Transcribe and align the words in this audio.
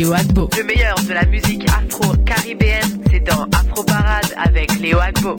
Léo 0.00 0.14
Agbo. 0.14 0.48
Le 0.56 0.64
meilleur 0.64 0.94
de 1.06 1.12
la 1.12 1.26
musique 1.26 1.62
afro-caribéenne, 1.68 3.02
c'est 3.10 3.20
dans 3.20 3.46
Afro 3.52 3.84
Parade 3.84 4.34
avec 4.42 4.80
Léo 4.80 4.98
Agbo. 4.98 5.36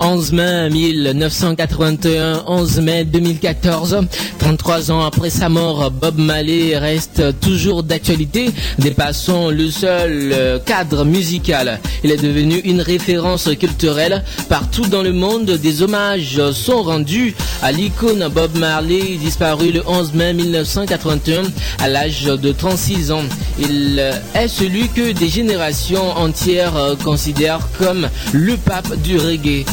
11 0.00 0.32
mai 0.32 0.70
1981, 0.70 2.42
11 2.48 2.80
mai 2.80 3.04
2014, 3.04 4.00
33 4.48 4.90
ans 4.92 5.04
après 5.04 5.28
sa 5.28 5.50
mort, 5.50 5.90
Bob 5.90 6.16
Marley 6.16 6.74
reste 6.78 7.38
toujours 7.38 7.82
d'actualité, 7.82 8.50
dépassant 8.78 9.50
le 9.50 9.70
seul 9.70 10.32
euh, 10.32 10.58
cadre 10.58 11.04
musical. 11.04 11.78
Il 12.02 12.10
est 12.10 12.16
devenu 12.16 12.56
une 12.60 12.80
référence 12.80 13.50
culturelle 13.60 14.24
partout 14.48 14.86
dans 14.86 15.02
le 15.02 15.12
monde. 15.12 15.50
Des 15.50 15.82
hommages 15.82 16.40
sont 16.52 16.82
rendus 16.82 17.34
à 17.60 17.72
l'icône 17.72 18.26
Bob 18.34 18.56
Marley, 18.56 19.18
disparu 19.20 19.70
le 19.70 19.82
11 19.86 20.14
mai 20.14 20.32
1981 20.32 21.42
à 21.78 21.88
l'âge 21.90 22.24
de 22.24 22.50
36 22.50 23.12
ans. 23.12 23.24
Il 23.60 24.02
est 24.34 24.48
celui 24.48 24.88
que 24.88 25.12
des 25.12 25.28
générations 25.28 26.16
entières 26.16 26.74
euh, 26.78 26.96
considèrent 26.96 27.68
comme 27.78 28.08
le 28.32 28.56
pape 28.56 28.96
du 29.02 29.18
reggae. 29.18 29.66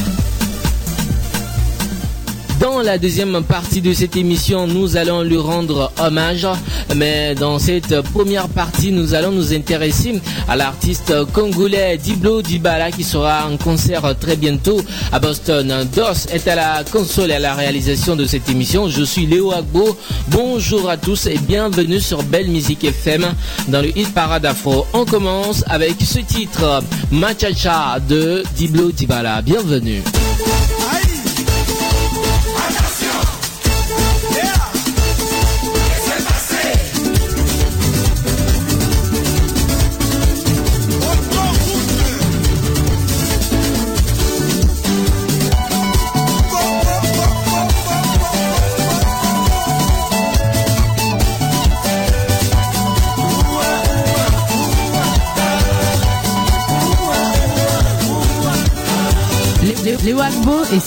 Dans 2.76 2.82
la 2.82 2.98
deuxième 2.98 3.42
partie 3.42 3.80
de 3.80 3.94
cette 3.94 4.16
émission, 4.16 4.66
nous 4.66 4.98
allons 4.98 5.22
lui 5.22 5.38
rendre 5.38 5.90
hommage. 5.98 6.46
Mais 6.94 7.34
dans 7.34 7.58
cette 7.58 8.02
première 8.12 8.48
partie, 8.50 8.92
nous 8.92 9.14
allons 9.14 9.32
nous 9.32 9.54
intéresser 9.54 10.20
à 10.46 10.56
l'artiste 10.56 11.14
congolais 11.32 11.96
Diblo 11.96 12.42
Dibala 12.42 12.90
qui 12.90 13.02
sera 13.02 13.48
en 13.50 13.56
concert 13.56 14.14
très 14.20 14.36
bientôt 14.36 14.78
à 15.10 15.18
Boston. 15.18 15.88
DOS 15.94 16.26
est 16.30 16.46
à 16.48 16.54
la 16.54 16.84
console 16.84 17.30
et 17.30 17.36
à 17.36 17.38
la 17.38 17.54
réalisation 17.54 18.14
de 18.14 18.26
cette 18.26 18.50
émission. 18.50 18.90
Je 18.90 19.04
suis 19.04 19.24
Léo 19.24 19.52
Agbo. 19.52 19.96
Bonjour 20.28 20.90
à 20.90 20.98
tous 20.98 21.28
et 21.28 21.38
bienvenue 21.38 21.98
sur 21.98 22.22
Belle 22.24 22.48
Musique 22.48 22.84
FM 22.84 23.24
dans 23.68 23.80
le 23.80 23.96
hit 23.98 24.12
Parade 24.12 24.44
Afro. 24.44 24.86
On 24.92 25.06
commence 25.06 25.64
avec 25.66 25.94
ce 26.02 26.18
titre, 26.18 26.82
Machacha 27.10 28.00
de 28.06 28.42
Diblo 28.54 28.92
Dibala. 28.92 29.40
Bienvenue. 29.40 30.02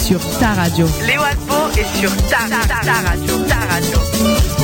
Sur 0.09 0.39
ta 0.39 0.53
radio. 0.55 0.87
Léo 1.05 1.21
Agbo 1.21 1.69
est 1.77 1.99
sur 1.99 2.09
ta, 2.29 2.49
ta, 2.49 2.83
ta 2.83 3.09
radio. 3.09 3.37
Ta 3.47 3.57
radio. 3.71 4.58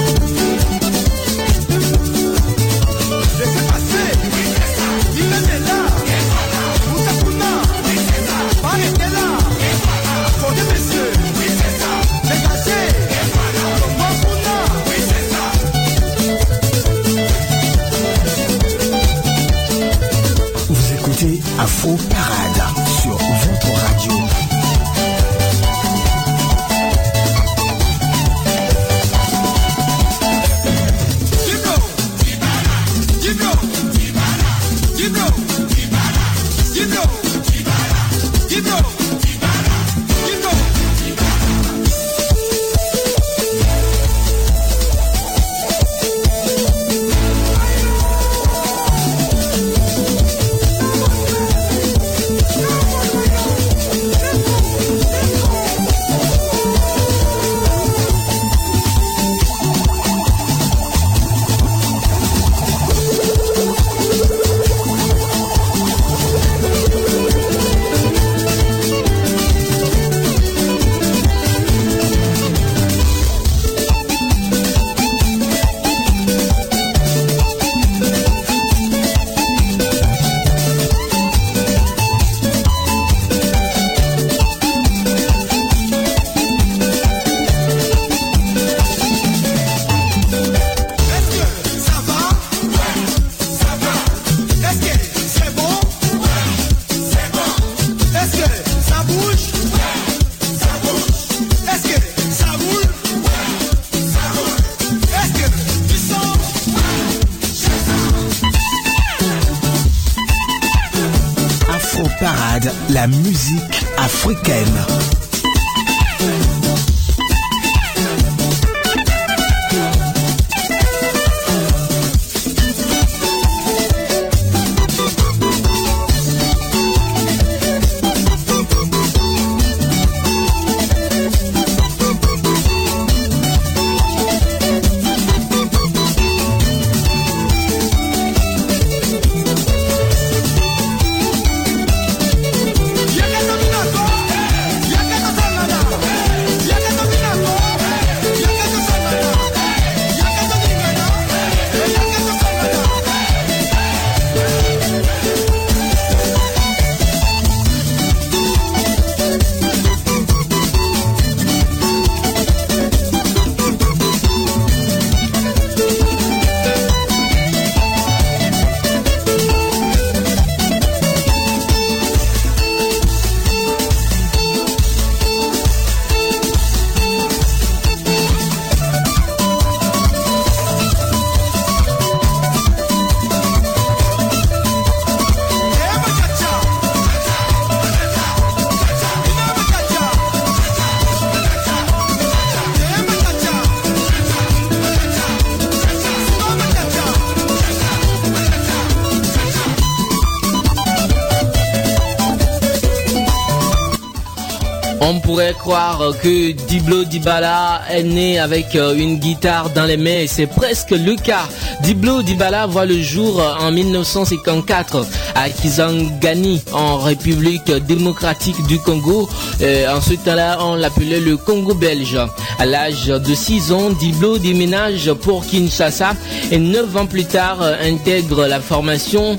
On 205.08 205.20
pourrait 205.20 205.54
croire 205.54 206.02
que 206.24 206.52
Diblo 206.52 207.04
Dibala 207.04 207.84
est 207.92 208.02
né 208.02 208.40
avec 208.40 208.76
euh, 208.76 208.96
une 208.96 209.20
guitare 209.20 209.70
dans 209.70 209.86
les 209.86 209.98
mains 209.98 210.22
et 210.22 210.28
c'est 210.28 210.48
presque 210.48 210.90
le 210.90 211.16
cas. 211.16 211.48
Diblo 211.84 212.24
Dibala 212.24 212.66
voit 212.66 212.88
le 212.88 213.00
jour 213.00 213.40
en 213.60 213.72
1954 213.72 215.06
à 215.36 215.50
Kisangani 215.52 216.64
en 216.74 216.98
République 216.98 217.72
démocratique 217.86 218.66
du 218.66 218.80
Congo. 218.80 219.30
en 219.62 220.02
ce 220.02 220.14
temps-là, 220.16 220.58
on 220.62 220.74
l'appelait 220.74 221.20
le 221.20 221.38
Congo 221.38 221.76
belge. 221.76 222.18
À 222.58 222.66
l'âge 222.66 223.06
de 223.06 223.36
6 223.36 223.74
ans, 223.74 223.92
Diblo 223.92 224.40
déménage 224.40 225.14
pour 225.14 225.46
Kinshasa 225.46 226.14
et 226.50 226.58
9 226.58 226.98
ans 226.98 227.06
plus 227.06 227.26
tard 227.26 227.62
intègre 227.62 228.48
la 228.48 228.60
formation 228.60 229.38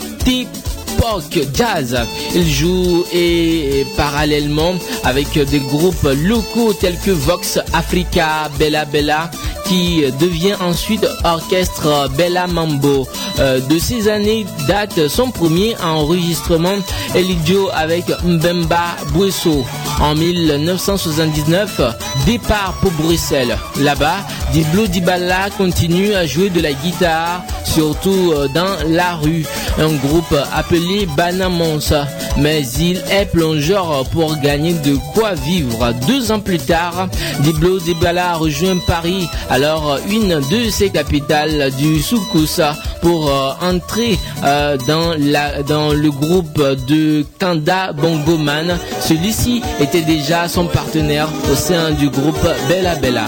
Jazz. 1.54 1.96
Il 2.34 2.50
joue 2.50 3.04
et, 3.12 3.86
parallèlement 3.96 4.74
avec 5.04 5.38
des 5.38 5.60
groupes 5.60 6.08
locaux 6.24 6.72
tels 6.72 6.98
que 6.98 7.10
Vox 7.12 7.58
Africa, 7.72 8.50
Bella 8.58 8.84
Bella, 8.84 9.30
qui 9.68 10.04
devient 10.20 10.54
ensuite 10.60 11.06
orchestre 11.24 12.08
Bella 12.16 12.46
Mambo. 12.46 13.06
Euh, 13.38 13.60
de 13.60 13.78
ces 13.78 14.08
années 14.08 14.46
date 14.66 15.08
son 15.08 15.30
premier 15.30 15.76
enregistrement 15.82 16.76
Elidio 17.14 17.68
avec 17.74 18.04
Mbemba 18.24 18.96
Bouesso. 19.12 19.64
En 20.00 20.14
1979, 20.14 21.80
départ 22.26 22.74
pour 22.82 22.92
Bruxelles. 22.92 23.56
Là-bas, 23.80 24.18
Diblo 24.52 24.86
Dibala 24.86 25.48
continue 25.56 26.14
à 26.14 26.26
jouer 26.26 26.50
de 26.50 26.60
la 26.60 26.72
guitare, 26.72 27.42
surtout 27.64 28.32
euh, 28.34 28.48
dans 28.48 28.76
la 28.88 29.14
rue. 29.14 29.44
Un 29.78 29.92
groupe 29.94 30.34
appelé 30.54 31.06
Banamonsa. 31.16 32.06
Mais 32.38 32.62
il 32.78 33.02
est 33.10 33.24
plongeur 33.32 34.04
pour 34.12 34.36
gagner 34.38 34.74
de 34.74 34.96
quoi 35.14 35.32
vivre. 35.34 35.92
Deux 36.06 36.30
ans 36.30 36.40
plus 36.40 36.58
tard, 36.58 37.08
Diblo 37.40 37.78
Dibala 37.78 38.34
rejoint 38.34 38.76
Paris, 38.86 39.26
alors 39.56 39.98
une 40.10 40.38
de 40.50 40.68
ses 40.70 40.90
capitales 40.90 41.70
du 41.78 42.02
Soukoussa, 42.02 42.76
pour 43.00 43.30
euh, 43.30 43.52
entrer 43.62 44.18
euh, 44.44 44.76
dans, 44.86 45.14
la, 45.18 45.62
dans 45.62 45.94
le 45.94 46.10
groupe 46.10 46.60
de 46.86 47.24
Kanda 47.40 47.94
Bongoman. 47.94 48.78
Celui-ci 49.00 49.62
était 49.80 50.02
déjà 50.02 50.46
son 50.46 50.66
partenaire 50.66 51.30
au 51.50 51.54
sein 51.54 51.92
du 51.92 52.10
groupe 52.10 52.46
Bella 52.68 52.96
Bella. 52.96 53.24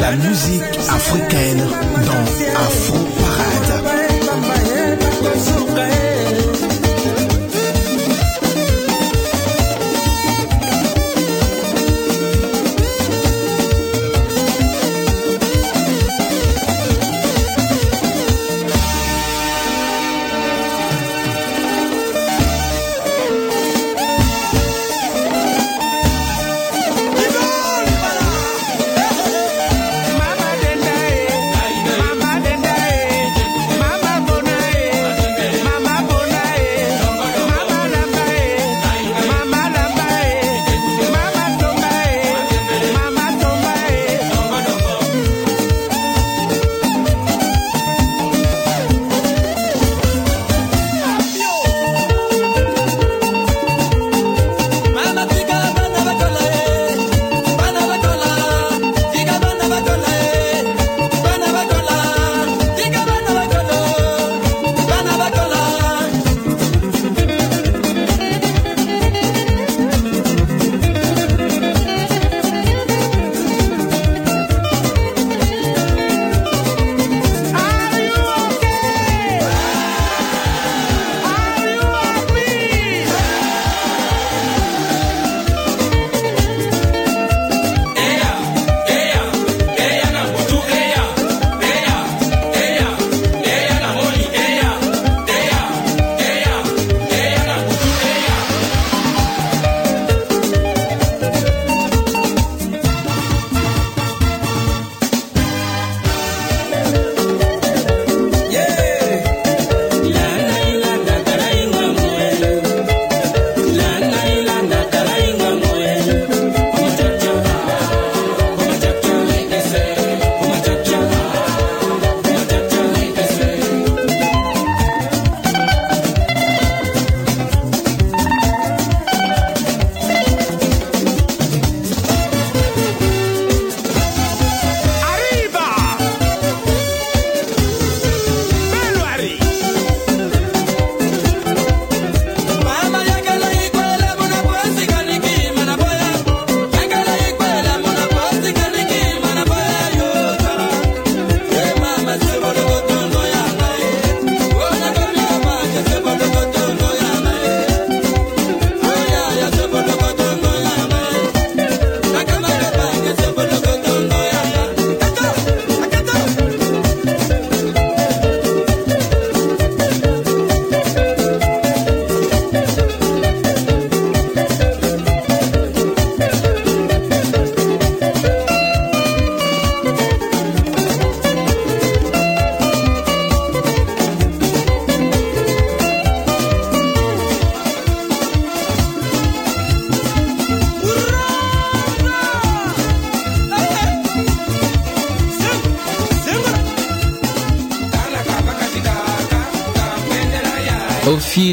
La 0.00 0.12
musique 0.12 0.62
africaine 0.88 1.66
dans 2.06 2.62
Afro 2.62 2.98
Au 5.64 5.67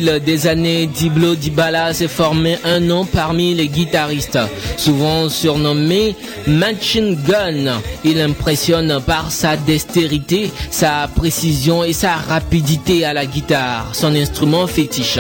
des 0.05 0.47
années, 0.47 0.87
Diblo 0.87 1.35
Dibala 1.35 1.93
s'est 1.93 2.07
formé 2.07 2.57
un 2.63 2.79
nom 2.79 3.05
parmi 3.05 3.53
les 3.53 3.67
guitaristes, 3.67 4.37
souvent 4.77 5.29
surnommé 5.29 6.15
Machine 6.47 7.17
Gun. 7.27 7.81
Il 8.03 8.21
impressionne 8.21 9.01
par 9.05 9.31
sa 9.31 9.57
dextérité, 9.57 10.51
sa 10.69 11.09
précision 11.15 11.83
et 11.83 11.93
sa 11.93 12.13
rapidité 12.13 13.05
à 13.05 13.13
la 13.13 13.25
guitare, 13.25 13.89
son 13.93 14.13
instrument 14.15 14.67
fétiche. 14.67 15.19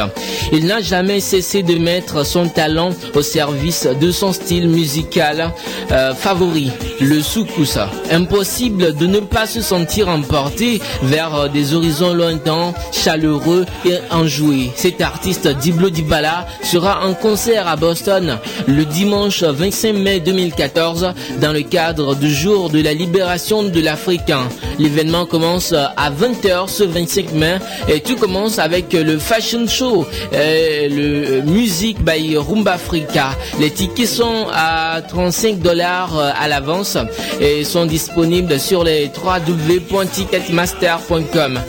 Il 0.51 0.65
n'a 0.67 0.81
jamais 0.81 1.19
cessé 1.19 1.63
de 1.63 1.75
mettre 1.75 2.25
son 2.25 2.47
talent 2.47 2.91
au 3.15 3.21
service 3.21 3.87
de 3.99 4.11
son 4.11 4.33
style 4.33 4.69
musical 4.69 5.51
euh, 5.91 6.13
favori, 6.13 6.71
le 7.01 7.21
soukousa. 7.21 7.89
Impossible 8.11 8.95
de 8.95 9.07
ne 9.07 9.19
pas 9.19 9.47
se 9.47 9.61
sentir 9.61 10.09
emporté 10.09 10.81
vers 11.03 11.49
des 11.49 11.73
horizons 11.73 12.13
lointains, 12.13 12.73
chaleureux 12.91 13.65
et 13.85 13.97
enjoués. 14.11 14.71
Cet 14.75 15.01
artiste 15.01 15.47
Diblo 15.47 15.89
Dibala 15.89 16.45
sera 16.61 17.05
en 17.05 17.13
concert 17.13 17.67
à 17.67 17.75
Boston 17.75 18.37
le 18.67 18.85
dimanche 18.85 19.43
25 19.43 19.93
mai 19.93 20.19
2014 20.19 21.14
dans 21.41 21.51
le 21.51 21.61
cadre 21.61 22.15
du 22.15 22.33
jour 22.33 22.69
de 22.69 22.81
la 22.81 22.93
libération 22.93 23.63
de 23.63 23.81
l'Africain. 23.81 24.47
L'événement 24.79 25.25
commence 25.25 25.73
à 25.73 26.11
20h 26.11 26.67
ce 26.67 26.83
25 26.83 27.33
mai 27.33 27.57
et 27.87 28.01
tout 28.01 28.15
commence 28.15 28.59
avec 28.59 28.93
le 28.93 29.17
fashion 29.17 29.65
show, 29.67 30.05
euh, 30.33 30.87
le 30.89 31.41
music 31.41 32.03
by 32.03 32.37
Rumba 32.37 32.73
Africa. 32.73 33.31
Les 33.59 33.71
tickets 33.71 34.07
sont 34.07 34.45
à 34.53 35.01
35 35.07 35.59
dollars 35.59 36.17
à 36.17 36.47
l'avance 36.47 36.97
et 37.39 37.63
sont 37.63 37.85
disponibles 37.85 38.59
sur 38.59 38.83
les 38.83 39.09
www.ticketmaster.com 39.15 41.59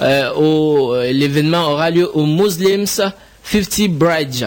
euh, 0.00 0.30
euh, 0.38 1.12
L'événement 1.12 1.72
aura 1.72 1.90
lieu 1.90 2.08
au 2.14 2.24
Muslims 2.26 2.86
50 3.50 3.88
Bridge 3.90 4.44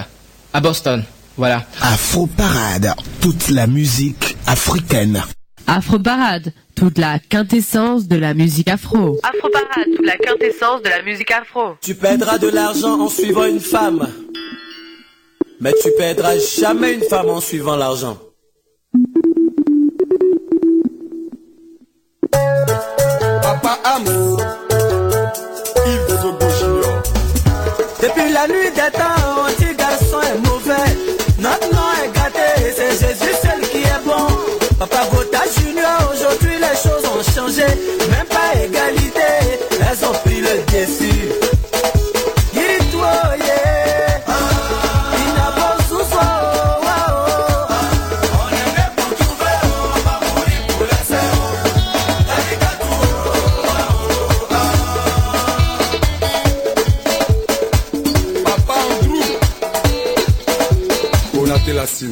à 0.53 0.59
Boston. 0.59 1.03
Voilà. 1.37 1.65
Afro 1.81 2.27
Parade, 2.27 2.93
toute 3.21 3.49
la 3.49 3.65
musique 3.65 4.35
africaine. 4.45 5.23
Afro 5.67 5.99
Parade, 5.99 6.51
toute 6.75 6.97
la 6.97 7.17
quintessence 7.19 8.07
de 8.07 8.17
la 8.17 8.33
musique 8.33 8.67
afro. 8.67 9.17
Afro 9.23 9.49
Parade, 9.49 9.87
toute 9.95 10.05
la 10.05 10.17
quintessence 10.17 10.81
de 10.81 10.89
la 10.89 11.01
musique 11.03 11.31
afro. 11.31 11.77
Tu 11.81 11.95
perdras 11.95 12.39
de 12.39 12.49
l'argent 12.49 12.99
en 12.99 13.07
suivant 13.07 13.45
une 13.45 13.61
femme. 13.61 14.09
Mais 15.61 15.73
tu 15.81 15.89
perdras 15.97 16.37
jamais 16.59 16.93
une 16.95 17.03
femme 17.03 17.29
en 17.29 17.39
suivant 17.39 17.77
l'argent. 17.77 18.17
Papa 22.31 23.79
Am, 23.85 24.03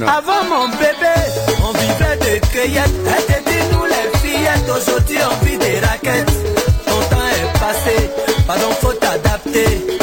Avant 0.05 0.43
mon 0.49 0.67
bébé, 0.69 1.15
on 1.63 1.71
vivait 1.71 2.17
de 2.17 2.45
cueillettes. 2.47 2.91
Elle 3.05 3.25
te 3.25 3.49
dit 3.49 3.63
nous 3.71 3.85
les 3.85 4.17
fillettes, 4.19 4.69
aujourd'hui 4.69 5.17
on 5.23 5.45
vit 5.45 5.57
des 5.57 5.79
raquettes. 5.79 6.26
Hey. 9.53 9.96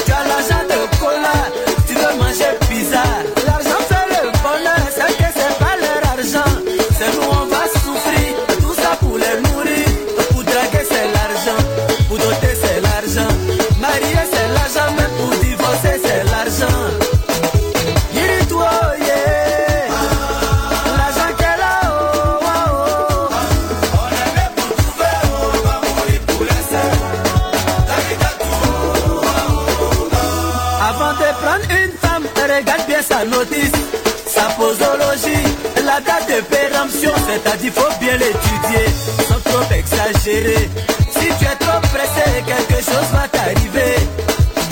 C'est-à-dire 37.27 37.73
faut 37.73 37.99
bien 38.01 38.17
l'étudier, 38.17 38.87
sans 39.29 39.41
trop 39.51 39.65
exagérer. 39.73 40.69
Si 41.11 41.27
tu 41.39 41.45
es 41.45 41.57
trop 41.59 41.81
pressé, 41.93 42.43
quelque 42.47 42.83
chose 42.85 43.09
va 43.13 43.29
t'arriver. 43.29 43.97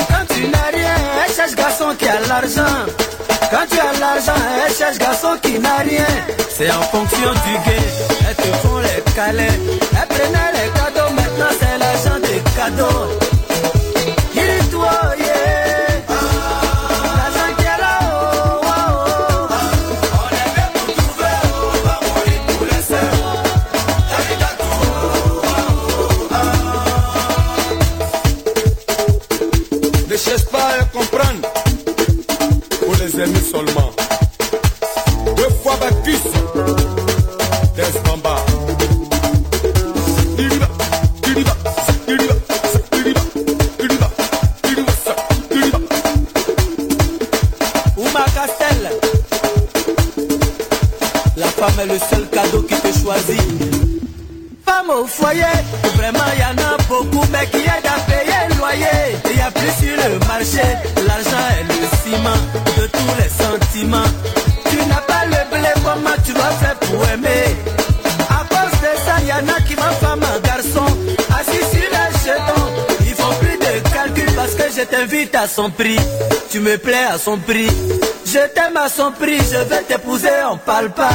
Quand 0.09 0.35
tu 0.35 0.49
n'as 0.49 0.71
rien, 0.73 0.97
elle 1.25 1.35
cherche 1.35 1.54
garçon 1.54 1.94
qui 1.99 2.09
a 2.09 2.21
l'argent. 2.28 2.76
Quand 3.50 3.66
tu 3.71 3.78
as 3.78 3.99
l'argent, 4.00 4.40
elle 4.66 4.75
cherche 4.75 4.99
garçon 4.99 5.37
qui 5.42 5.59
n'a 5.59 5.76
rien. 5.78 6.06
C'est 6.49 6.71
en 6.71 6.82
fonction 6.82 7.32
du 7.44 7.54
gain. 7.64 7.87
Elles 8.28 8.37
te 8.37 8.49
font 8.62 8.78
les 8.78 9.02
câlins. 9.14 9.59
Elles 9.99 10.09
prenaient 10.09 10.52
les 10.54 10.71
cadeaux, 10.78 11.12
maintenant 11.14 11.52
c'est 11.59 11.78
l'argent 11.78 12.18
des 12.21 12.42
cadeaux. 12.56 13.41
À 75.42 75.49
son 75.49 75.70
prix. 75.70 75.99
Tu 76.50 76.61
me 76.61 76.76
plais 76.78 77.06
à 77.12 77.18
son 77.18 77.37
prix. 77.37 77.66
Je 78.25 78.38
t'aime 78.54 78.76
à 78.76 78.88
son 78.88 79.11
prix, 79.11 79.38
je 79.38 79.58
vais 79.68 79.82
t'épouser, 79.82 80.28
on 80.50 80.56
parle 80.56 80.90
pas. 80.90 81.11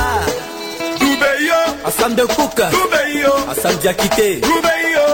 Dubeyo, 1.00 1.60
Assam 1.86 2.14
de 2.14 2.24
Cook, 2.24 2.56
Dubeyo, 2.56 3.32
Assam 3.50 3.74
Diakité. 3.78 4.36
Dubeyo, 4.42 5.08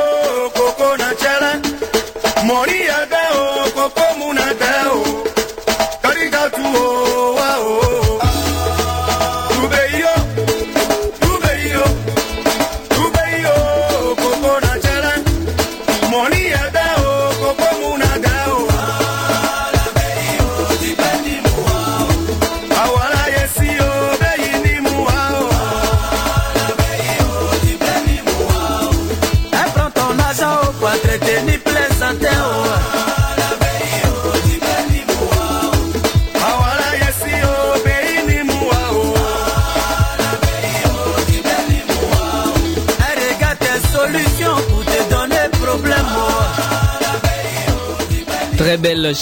Coco 0.56 0.98
Nachela. 0.98 1.54
Mori 2.46 2.82
Adeo, 2.90 3.72
Coco 3.76 4.02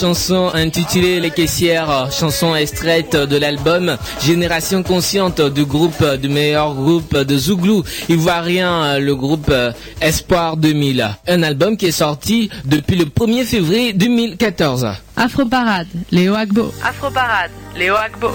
chanson 0.01 0.50
intitulée 0.55 1.20
Les 1.20 1.29
caissières, 1.29 2.12
chanson 2.12 2.55
extraite 2.55 3.15
de 3.15 3.38
l'album 3.38 3.98
Génération 4.20 4.81
consciente 4.81 5.41
du 5.41 5.63
groupe, 5.63 6.03
du 6.20 6.27
meilleur 6.27 6.74
groupe 6.74 7.15
de 7.15 7.38
Zouglou 7.38 7.84
ivoirien, 8.10 8.98
le 8.98 9.15
groupe 9.15 9.53
Espoir 10.01 10.58
2000. 10.58 11.08
Un 11.27 11.43
album 11.43 11.77
qui 11.77 11.86
est 11.86 11.91
sorti 11.91 12.50
depuis 12.65 12.96
le 12.96 13.05
1er 13.05 13.46
février 13.46 13.93
2014. 13.93 14.88
Afro 15.15 15.46
Parade, 15.46 15.88
Léo 16.10 16.34
Agbo. 16.34 16.74
Afro 16.84 17.12
Parade, 17.12 17.51
Léo 17.77 17.93
Agbo. 17.96 18.29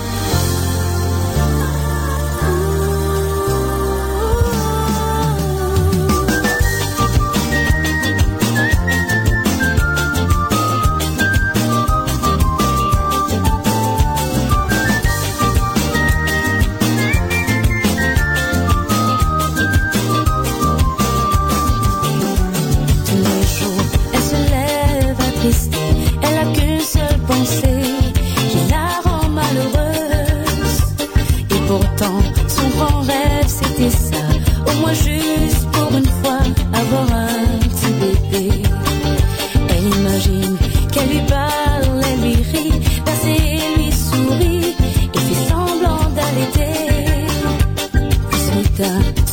The. 48.77 49.26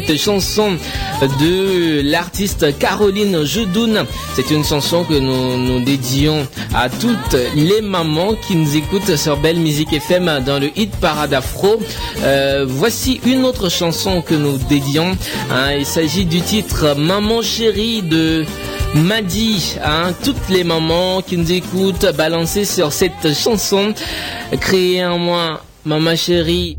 Cette 0.00 0.18
chanson 0.18 0.76
de 1.38 2.00
l'artiste 2.02 2.76
Caroline 2.80 3.44
Judoun. 3.44 4.04
C'est 4.34 4.50
une 4.50 4.64
chanson 4.64 5.04
que 5.04 5.14
nous 5.14 5.56
nous 5.56 5.84
dédions 5.84 6.48
à 6.74 6.88
toutes 6.88 7.36
les 7.54 7.80
mamans 7.80 8.34
qui 8.34 8.56
nous 8.56 8.76
écoutent 8.76 9.14
sur 9.14 9.36
Belle 9.36 9.58
Musique 9.60 9.92
FM 9.92 10.42
dans 10.44 10.58
le 10.58 10.76
hit 10.76 10.90
Parade 10.96 11.32
Afro. 11.32 11.78
Euh, 12.24 12.66
voici 12.68 13.20
une 13.24 13.44
autre 13.44 13.68
chanson 13.68 14.20
que 14.20 14.34
nous 14.34 14.58
dédions. 14.68 15.16
Hein. 15.52 15.74
il 15.78 15.86
s'agit 15.86 16.24
du 16.24 16.40
titre 16.40 16.96
Maman 16.98 17.40
chérie 17.40 18.02
de 18.02 18.44
Madi, 18.96 19.76
hein, 19.84 20.12
toutes 20.24 20.48
les 20.50 20.64
mamans 20.64 21.22
qui 21.22 21.36
nous 21.36 21.52
écoutent, 21.52 22.06
balancer 22.16 22.64
sur 22.64 22.92
cette 22.92 23.32
chanson, 23.32 23.94
créée 24.60 25.04
en 25.04 25.18
moi, 25.18 25.62
Maman 25.84 26.16
chérie. 26.16 26.78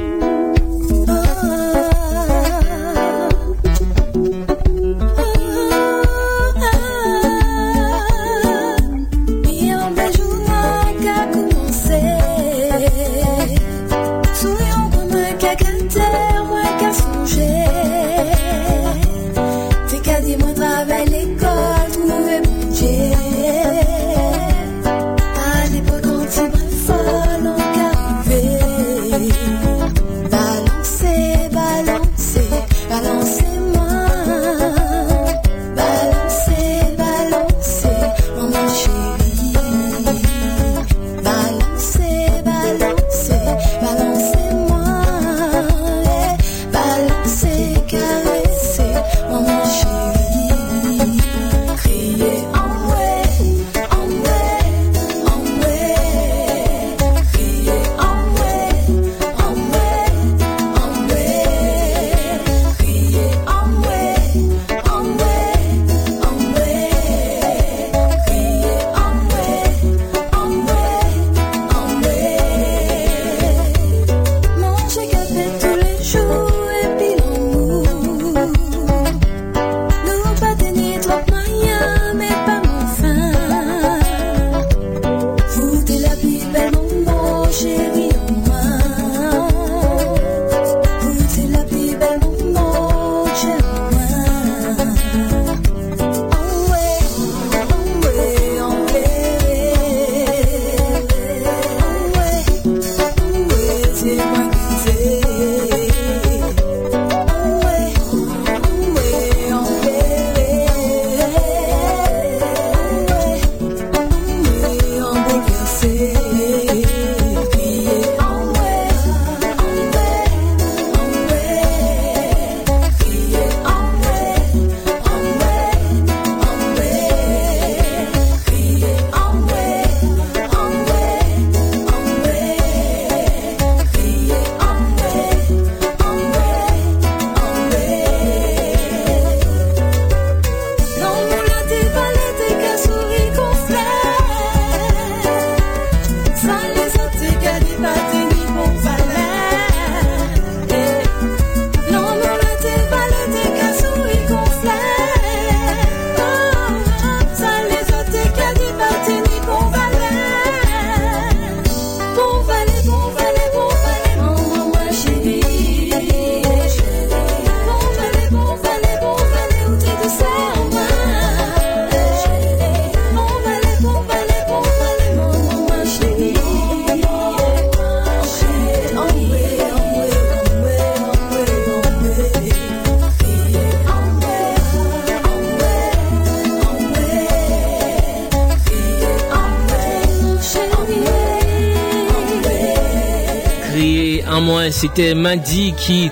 C'était 194.81 195.13
Mandy 195.13 195.75
qui 195.77 196.09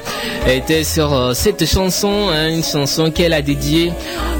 était 0.47 0.83
sur 0.83 1.11
euh, 1.11 1.33
cette 1.33 1.65
chanson, 1.65 2.29
hein, 2.29 2.49
une 2.49 2.63
chanson 2.63 3.09
qu'elle 3.09 3.33
a 3.33 3.41
dédiée 3.41 3.91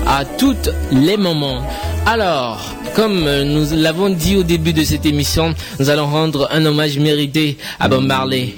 à 0.06 0.24
toutes 0.24 0.70
les 0.92 1.18
moments. 1.18 1.64
Alors, 2.06 2.76
comme 2.96 3.24
nous 3.24 3.66
l'avons 3.76 4.12
dit 4.12 4.36
au 4.36 4.44
début 4.44 4.72
de 4.72 4.84
cette 4.84 5.08
émission, 5.08 5.56
nous 5.80 5.90
allons 5.90 6.06
rendre 6.06 6.48
un 6.52 6.64
hommage 6.64 7.00
mérité 7.00 7.58
à 7.80 7.88
Bob 7.88 8.04
Marley. 8.06 8.54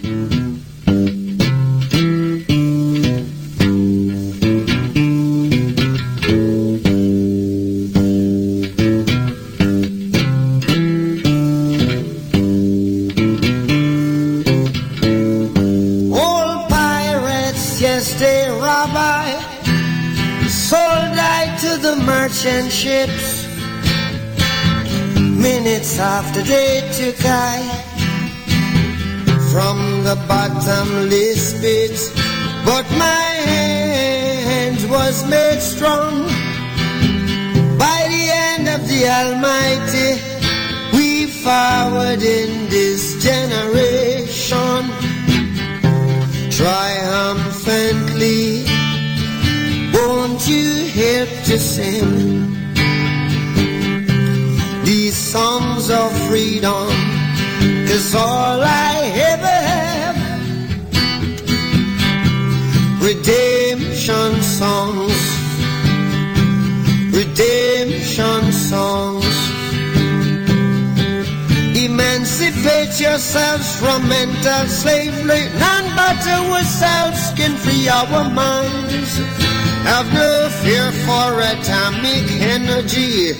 The 39.01 39.09
Almighty. 39.09 40.21
We 40.95 41.25
forward 41.43 42.21
in 42.21 42.69
this 42.69 43.03
generation 43.23 44.83
triumphantly. 46.51 48.65
Won't 49.93 50.47
you 50.47 50.85
help 50.99 51.29
to 51.49 51.57
sing 51.57 52.11
these 54.83 55.15
songs 55.15 55.89
of 55.89 56.11
freedom? 56.27 56.89
Cause 57.87 58.13
all 58.15 58.61
I 58.61 59.11
ever 59.31 59.57
have, 59.71 60.17
redemption 63.01 64.41
songs, 64.41 65.17
redemption 67.15 67.70
songs. 68.11 69.37
Emancipate 71.77 72.99
yourselves 72.99 73.79
from 73.79 74.07
mental 74.09 74.67
slavery. 74.67 75.47
None 75.59 75.87
but 75.95 76.19
ourselves 76.27 77.31
can 77.37 77.55
free 77.55 77.87
our 77.87 78.29
minds. 78.29 79.17
Have 79.87 80.11
no 80.13 80.49
fear 80.61 80.91
for 81.05 81.39
atomic 81.39 82.25
energy, 82.57 83.33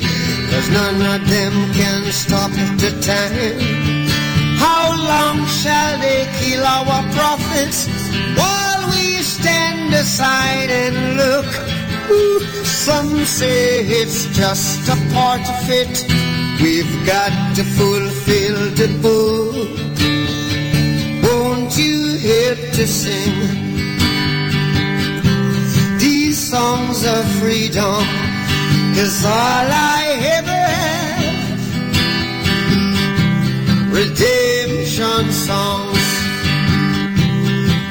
cause 0.50 0.70
none 0.70 1.02
of 1.16 1.30
them 1.30 1.54
can 1.74 2.12
stop 2.12 2.52
the 2.80 2.92
time. 3.02 4.08
How 4.58 4.96
long 4.96 5.46
shall 5.48 6.00
they 6.00 6.30
kill 6.40 6.64
our 6.64 7.04
prophets 7.12 7.88
while 8.38 8.88
we 8.92 9.22
stand 9.22 9.94
aside 9.94 10.70
and 10.72 11.18
look? 11.18 11.71
Some 12.66 13.26
say 13.26 13.86
it's 13.86 14.26
just 14.36 14.90
a 14.90 14.98
part 15.14 15.42
of 15.42 15.70
it. 15.70 16.06
We've 16.62 17.06
got 17.06 17.34
to 17.56 17.64
fulfill 17.64 18.58
the 18.82 18.88
book. 19.02 19.56
Won't 21.24 21.78
you 21.78 22.18
help 22.18 22.60
to 22.78 22.88
sing 22.88 23.36
these 26.00 26.38
songs 26.38 27.06
of 27.06 27.24
freedom? 27.40 28.06
Cause 28.96 29.26
all 29.26 29.68
I 29.96 30.04
ever 30.38 30.62
have, 30.78 31.62
redemption 33.94 35.32
songs, 35.32 36.06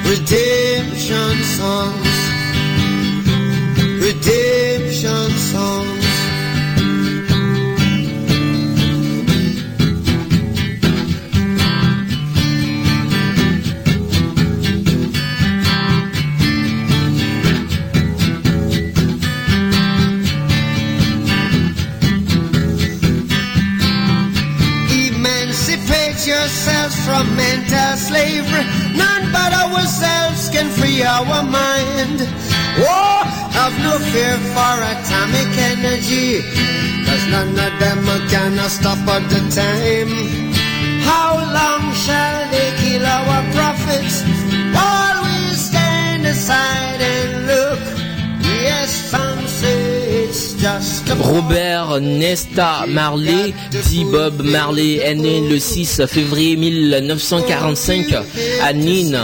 redemption 0.07 1.35
songs, 1.57 2.10
redemption 4.13 5.29
songs. 5.37 6.05
Emancipate 24.91 26.27
yourselves 26.27 26.95
from 27.05 27.35
mental 27.35 27.95
slavery. 27.95 28.65
None 28.95 29.31
but 29.31 29.53
ourselves 29.53 30.49
can 30.49 30.69
free 30.69 31.01
our 31.03 31.43
mind. 31.43 32.50
Oh, 32.79 33.23
have 33.51 33.75
no 33.83 33.99
fear 34.11 34.37
for 34.53 34.75
atomic 34.93 35.51
energy. 35.57 36.41
Cause 37.05 37.27
none 37.27 37.49
of 37.49 37.73
them 37.79 38.05
can 38.29 38.57
stop 38.69 38.97
at 39.07 39.29
the 39.29 39.41
time. 39.51 40.11
How 41.03 41.35
long 41.35 41.93
shall 41.93 42.49
they 42.51 42.71
kill 42.81 43.05
our 43.05 43.43
prophets 43.51 44.23
while 44.73 45.23
we 45.23 45.53
stand 45.53 46.25
aside 46.25 47.01
and 47.01 47.47
look? 47.47 47.79
Yes, 48.41 48.89
some 49.11 49.45
say 49.47 50.23
it's 50.25 50.53
just 50.53 51.09
a 51.09 51.15
Robert 51.15 52.01
Nesta 52.01 52.85
Marley, 52.87 53.53
dit 53.71 54.05
Bob 54.05 54.41
Marley, 54.43 54.97
est 54.97 55.15
né 55.15 55.41
le 55.41 55.59
6 55.59 56.03
février 56.07 56.55
1945 56.55 58.15
à 58.61 58.73
Nîmes, 58.73 59.17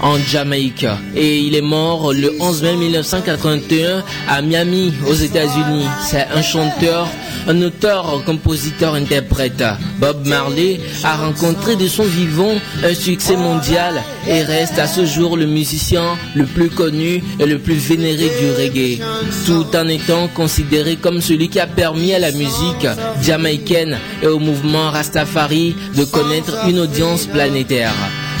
en 0.00 0.18
Jamaïque. 0.18 0.86
Et 1.14 1.38
il 1.38 1.54
est 1.54 1.62
mort 1.62 2.12
le 2.12 2.32
11 2.40 2.62
mai 2.62 2.76
1981 2.76 4.04
à 4.28 4.42
Miami, 4.42 4.92
aux 5.08 5.14
États-Unis. 5.14 5.86
C'est 6.04 6.26
un 6.34 6.42
chanteur, 6.42 7.08
un 7.48 7.62
auteur, 7.62 8.22
compositeur, 8.24 8.94
interprète. 8.94 9.64
Bob 9.98 10.26
Marley 10.26 10.80
a 11.04 11.16
rencontré 11.16 11.76
de 11.76 11.86
son 11.88 12.04
vivant 12.04 12.54
un 12.84 12.94
succès 12.94 13.36
mondial 13.36 14.02
et 14.28 14.42
reste 14.42 14.78
à 14.78 14.86
ce 14.86 15.04
jour 15.04 15.36
le 15.36 15.46
musicien 15.46 16.16
le 16.34 16.44
plus 16.44 16.70
connu 16.70 17.22
et 17.38 17.46
le 17.46 17.58
plus 17.58 17.76
vénéré 17.76 18.30
du 18.40 18.50
reggae, 18.50 19.00
tout 19.46 19.66
en 19.76 19.86
étant 19.88 20.28
considéré 20.28 20.96
comme 20.96 21.20
celui 21.20 21.48
qui 21.48 21.60
a 21.60 21.66
permis 21.66 22.12
à 22.14 22.18
la 22.18 22.32
musique 22.32 22.86
jamaïcaine 23.22 23.98
et 24.22 24.26
au 24.26 24.38
mouvement 24.38 24.90
Rastafari 24.90 25.74
de 25.96 26.04
connaître 26.04 26.66
une 26.68 26.80
audience 26.80 27.26
planétaire. 27.26 27.94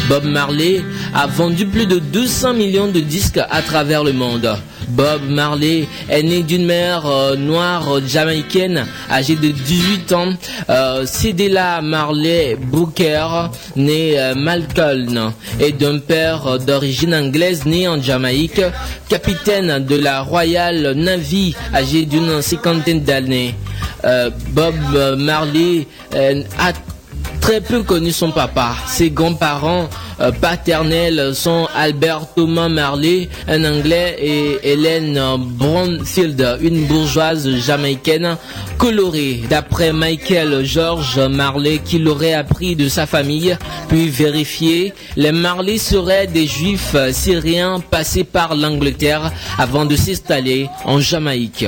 Bob 0.08 0.24
Marley 0.24 0.84
a 1.14 1.26
vendu 1.26 1.66
plus 1.66 1.86
de 1.86 1.98
200 1.98 2.54
millions 2.54 2.86
de 2.86 3.00
disques 3.00 3.40
à 3.50 3.60
travers 3.62 4.04
le 4.04 4.12
monde. 4.12 4.56
Bob 4.88 5.22
Marley 5.28 5.88
est 6.08 6.22
né 6.22 6.42
d'une 6.42 6.64
mère 6.64 7.06
euh, 7.06 7.34
noire 7.34 7.96
euh, 7.96 8.00
jamaïcaine 8.06 8.86
âgée 9.10 9.34
de 9.34 9.48
18 9.48 10.12
ans. 10.12 10.28
Euh, 10.70 11.04
Marley 11.82 12.56
Booker, 12.56 13.26
né 13.74 14.18
euh, 14.18 14.34
Malcolm, 14.36 15.32
et 15.58 15.72
d'un 15.72 15.98
père 15.98 16.58
d'origine 16.60 17.14
anglaise 17.14 17.66
né 17.66 17.88
en 17.88 18.00
Jamaïque, 18.00 18.62
capitaine 19.08 19.84
de 19.84 19.96
la 19.96 20.20
Royal 20.22 20.92
Navy 20.94 21.56
âgé 21.74 22.06
d'une 22.06 22.40
cinquantaine 22.42 23.00
d'années. 23.02 23.54
Bob 24.52 24.74
Marley 25.18 25.86
a 26.14 26.72
très 27.40 27.60
peu 27.60 27.82
connu 27.82 28.12
son 28.12 28.30
papa. 28.30 28.74
Ses 28.86 29.10
grands-parents 29.10 29.88
euh, 30.20 30.32
paternels 30.32 31.34
sont 31.34 31.68
Albert 31.74 32.34
Thomas 32.34 32.68
Marley, 32.68 33.28
un 33.48 33.64
Anglais, 33.64 34.16
et 34.18 34.58
Hélène 34.72 35.20
Brownfield, 35.38 36.58
une 36.60 36.86
bourgeoise 36.86 37.48
jamaïcaine 37.56 38.36
colorée. 38.78 39.42
D'après 39.48 39.92
Michael 39.92 40.64
George 40.64 41.18
Marley, 41.18 41.80
qui 41.84 41.98
l'aurait 41.98 42.34
appris 42.34 42.76
de 42.76 42.88
sa 42.88 43.06
famille, 43.06 43.56
puis 43.88 44.08
vérifié, 44.08 44.92
les 45.16 45.32
Marley 45.32 45.78
seraient 45.78 46.26
des 46.26 46.46
juifs 46.46 46.96
syriens 47.12 47.80
passés 47.80 48.24
par 48.24 48.54
l'Angleterre 48.54 49.32
avant 49.58 49.84
de 49.84 49.96
s'installer 49.96 50.68
en 50.84 51.00
Jamaïque. 51.00 51.66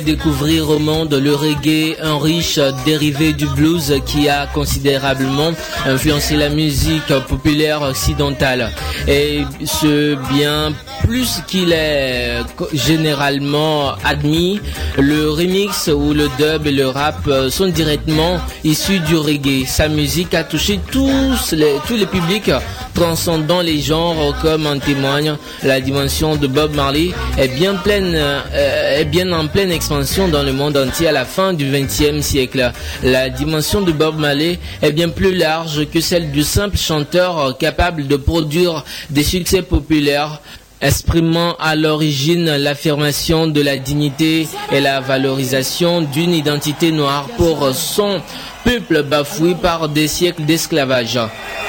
Découvrir 0.00 0.70
au 0.70 0.78
monde 0.78 1.14
le 1.14 1.34
reggae, 1.34 1.96
un 2.00 2.18
riche 2.18 2.58
dérivé 2.84 3.32
du 3.32 3.46
blues 3.46 3.94
qui 4.06 4.28
a 4.28 4.46
considérablement 4.46 5.52
influencé 5.86 6.36
la 6.36 6.48
musique 6.48 7.12
populaire 7.28 7.82
occidentale. 7.82 8.70
Et 9.08 9.42
ce 9.64 10.14
bien 10.32 10.72
plus 11.04 11.40
qu'il 11.46 11.72
est 11.72 12.38
généralement 12.72 13.92
admis, 14.04 14.60
le 14.98 15.30
remix 15.30 15.88
ou 15.88 16.12
le 16.12 16.28
dub 16.38 16.66
et 16.66 16.72
le 16.72 16.88
rap 16.88 17.28
sont 17.50 17.68
directement 17.68 18.40
issus 18.64 19.00
du 19.00 19.16
reggae. 19.16 19.66
Sa 19.66 19.88
musique 19.88 20.34
a 20.34 20.44
touché 20.44 20.80
tous 20.90 21.10
les, 21.52 21.74
tous 21.86 21.96
les 21.96 22.06
publics 22.06 22.50
transcendant 22.94 23.62
les 23.62 23.80
genres 23.80 24.34
comme 24.42 24.66
en 24.66 24.78
témoigne 24.78 25.36
la 25.62 25.80
dimension 25.80 26.36
de 26.36 26.46
Bob 26.46 26.74
Marley 26.74 27.10
est 27.38 27.48
bien 27.48 27.74
pleine 27.74 28.12
euh, 28.14 29.00
est 29.00 29.04
bien 29.04 29.32
en 29.32 29.46
pleine 29.46 29.72
expansion 29.72 30.28
dans 30.28 30.42
le 30.42 30.52
monde 30.52 30.76
entier 30.76 31.08
à 31.08 31.12
la 31.12 31.24
fin 31.24 31.52
du 31.52 31.70
XXe 31.70 32.20
siècle. 32.20 32.72
La 33.02 33.28
dimension 33.30 33.80
de 33.80 33.92
Bob 33.92 34.18
Marley 34.18 34.58
est 34.82 34.92
bien 34.92 35.08
plus 35.08 35.34
large 35.34 35.86
que 35.90 36.00
celle 36.00 36.30
du 36.30 36.42
simple 36.42 36.76
chanteur 36.76 37.56
capable 37.58 38.06
de 38.06 38.16
produire 38.16 38.84
des 39.10 39.24
succès 39.24 39.62
populaires 39.62 40.40
exprimant 40.82 41.54
à 41.60 41.76
l'origine 41.76 42.56
l'affirmation 42.56 43.46
de 43.46 43.62
la 43.62 43.76
dignité 43.76 44.48
et 44.72 44.80
la 44.80 45.00
valorisation 45.00 46.02
d'une 46.02 46.34
identité 46.34 46.90
noire 46.90 47.26
pour 47.38 47.72
son 47.72 48.20
peuple 48.64 49.04
bafoué 49.04 49.54
par 49.54 49.88
des 49.88 50.08
siècles 50.08 50.44
d'esclavage. 50.44 51.18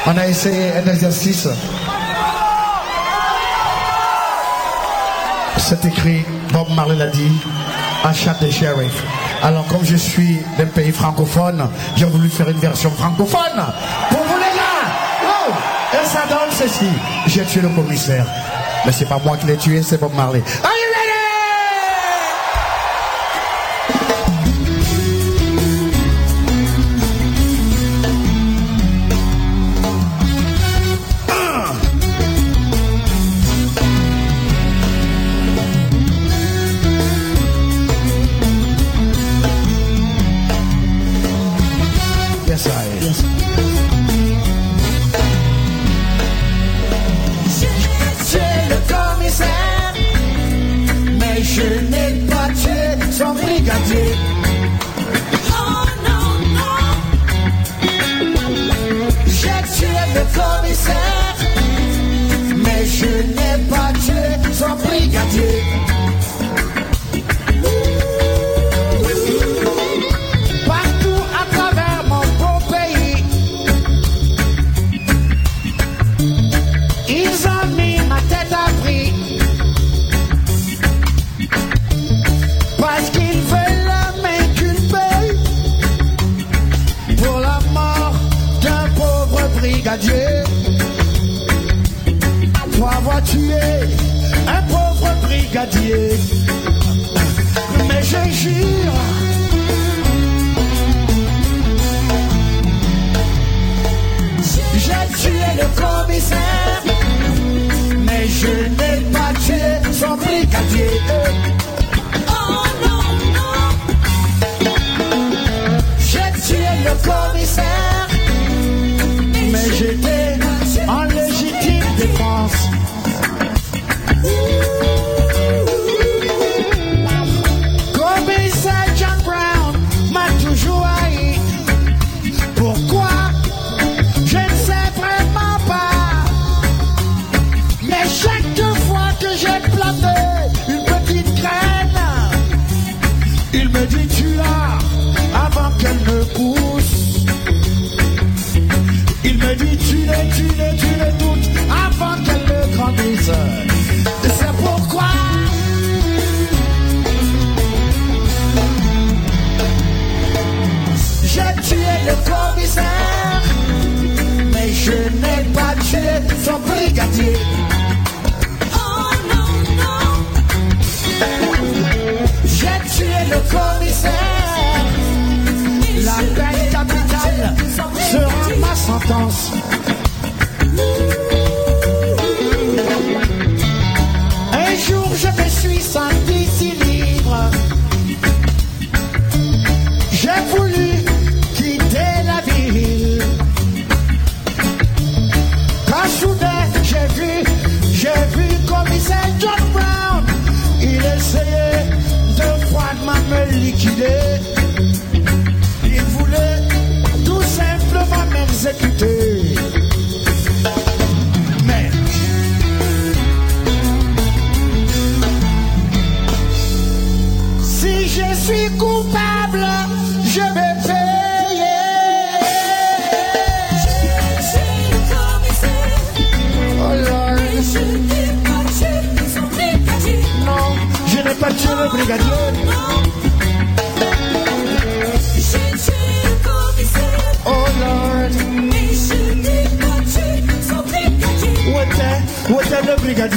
On 0.06 0.18
a 0.18 0.28
essayé 0.28 0.72
un 0.74 0.92
exercice. 0.92 1.48
C'est 5.58 5.86
écrit, 5.86 6.26
Bob 6.52 6.68
Marley 6.76 6.96
l'a 6.96 7.08
dit, 7.08 7.32
un 8.04 8.14
chat 8.14 8.36
de 8.42 8.50
sheriff. 8.50 9.04
Alors 9.44 9.66
comme 9.68 9.86
je 9.86 9.96
suis 9.96 10.40
d'un 10.58 10.66
pays 10.66 10.92
francophone, 10.92 11.70
j'ai 11.96 12.06
voulu 12.06 12.30
faire 12.30 12.50
une 12.50 12.60
version 12.60 12.90
francophone. 12.92 13.64
Pour 14.10 14.20
vous 14.24 14.38
les 14.38 14.58
gars 14.58 14.92
oh 15.24 15.52
Et 15.94 16.06
ça 16.06 16.24
donne 16.28 16.52
ceci. 16.52 16.90
J'ai 17.28 17.44
tué 17.44 17.62
le 17.62 17.70
commissaire. 17.70 18.26
Mais 18.86 18.92
c'est 18.92 19.06
pas 19.06 19.20
moi 19.24 19.38
qui 19.38 19.46
l'ai 19.48 19.58
tué, 19.58 19.82
c'est 19.82 20.00
Bob 20.00 20.14
Marley. 20.16 20.42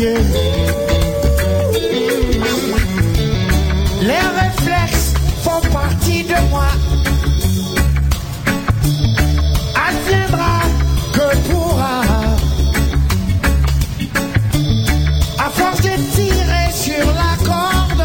Les 0.06 0.12
réflexes 4.40 5.14
font 5.42 5.60
partie 5.72 6.22
de 6.22 6.38
moi. 6.48 6.68
Adviendra 9.88 10.60
que 11.12 11.36
pourra. 11.48 12.02
À 15.38 15.50
force 15.50 15.80
de 15.80 15.94
tirer 16.14 16.70
sur 16.72 17.06
la 17.22 17.34
corde, 17.44 18.04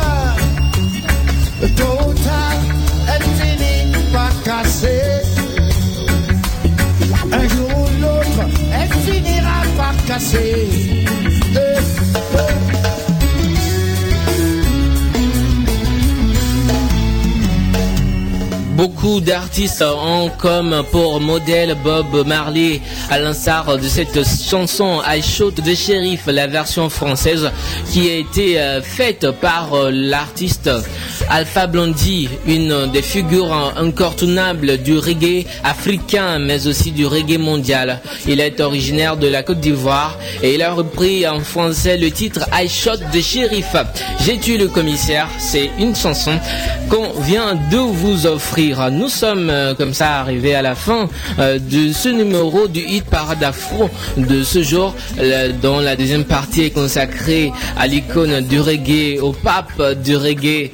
tôt 1.78 2.10
ou 2.10 2.14
tard, 2.14 2.62
elle 3.14 3.28
finit 3.40 3.94
par 4.12 4.34
casser. 4.44 5.22
Un 7.32 7.48
jour 7.48 7.70
ou 7.78 7.88
l'autre, 8.02 8.42
elle 8.74 8.94
finira 9.04 9.58
par 9.78 9.96
casser. 10.08 10.61
Beaucoup 19.02 19.20
d'artistes 19.20 19.82
ont 19.82 20.30
comme 20.38 20.84
pour 20.92 21.20
modèle 21.20 21.76
Bob 21.84 22.24
Marley, 22.28 22.82
à 23.10 23.18
l'instar 23.18 23.80
de 23.80 23.88
cette 23.88 24.24
chanson 24.24 25.02
I 25.04 25.24
Shot 25.24 25.52
de 25.52 25.74
Sheriff, 25.74 26.28
la 26.28 26.46
version 26.46 26.88
française 26.88 27.50
qui 27.92 28.12
a 28.12 28.14
été 28.14 28.60
euh, 28.60 28.80
faite 28.84 29.32
par 29.42 29.74
euh, 29.74 29.90
l'artiste 29.92 30.70
Alpha 31.34 31.66
Blondie, 31.66 32.28
une 32.46 32.92
des 32.92 33.02
figures 33.02 33.54
incontournables 33.78 34.80
du 34.80 34.98
reggae 34.98 35.46
africain, 35.64 36.40
mais 36.40 36.68
aussi 36.68 36.92
du 36.92 37.06
reggae 37.06 37.38
mondial. 37.40 38.02
Il 38.28 38.42
est 38.42 38.60
originaire 38.60 39.16
de 39.16 39.30
la 39.30 39.42
Côte 39.42 39.62
d'Ivoire 39.62 40.18
et 40.44 40.56
il 40.56 40.62
a 40.62 40.74
repris 40.74 41.26
en 41.26 41.40
français 41.40 41.96
le 41.98 42.12
titre 42.12 42.42
I 42.54 42.68
Shot 42.68 42.98
de 43.14 43.22
Sheriff. 43.22 43.78
J'ai 44.26 44.40
tué 44.40 44.58
le 44.58 44.68
commissaire, 44.68 45.30
c'est 45.40 45.70
une 45.80 45.96
chanson 45.96 46.38
qu'on 46.90 47.18
vient 47.22 47.56
de 47.72 47.78
vous 47.78 48.28
offrir. 48.28 48.92
Nous 48.92 49.08
sommes 49.08 49.50
euh, 49.50 49.74
comme 49.74 49.94
ça 49.94 50.20
arrivés 50.20 50.56
à 50.56 50.62
la 50.62 50.76
fin 50.76 51.08
euh, 51.40 51.60
de 51.60 51.94
ce 51.94 52.10
numéro 52.10 52.68
du 52.68 52.82
Hit 52.82 53.06
Parade 53.06 53.42
Afro 53.42 53.90
de 54.18 54.44
ce 54.44 54.62
jour, 54.62 54.94
dont 55.62 55.80
la 55.80 55.96
deuxième 55.96 56.26
partie 56.26 56.64
est 56.64 56.72
consacrée 56.72 57.54
à 57.80 57.88
l'icône 57.88 58.42
du 58.42 58.60
reggae, 58.60 59.20
au 59.22 59.32
pape 59.32 59.82
du 60.04 60.18
reggae, 60.18 60.72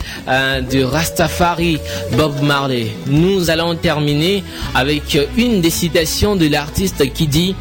du 0.70 0.84
Rastafari, 0.84 1.80
Bob 2.14 2.42
Marley. 2.42 2.88
Nous 3.08 3.50
allons 3.50 3.76
terminer 3.76 4.44
avec 4.74 5.18
une 5.38 5.62
des 5.62 5.70
citations 5.70 6.36
de 6.36 6.48
l'artiste 6.48 7.12
qui 7.14 7.28
dit 7.28 7.56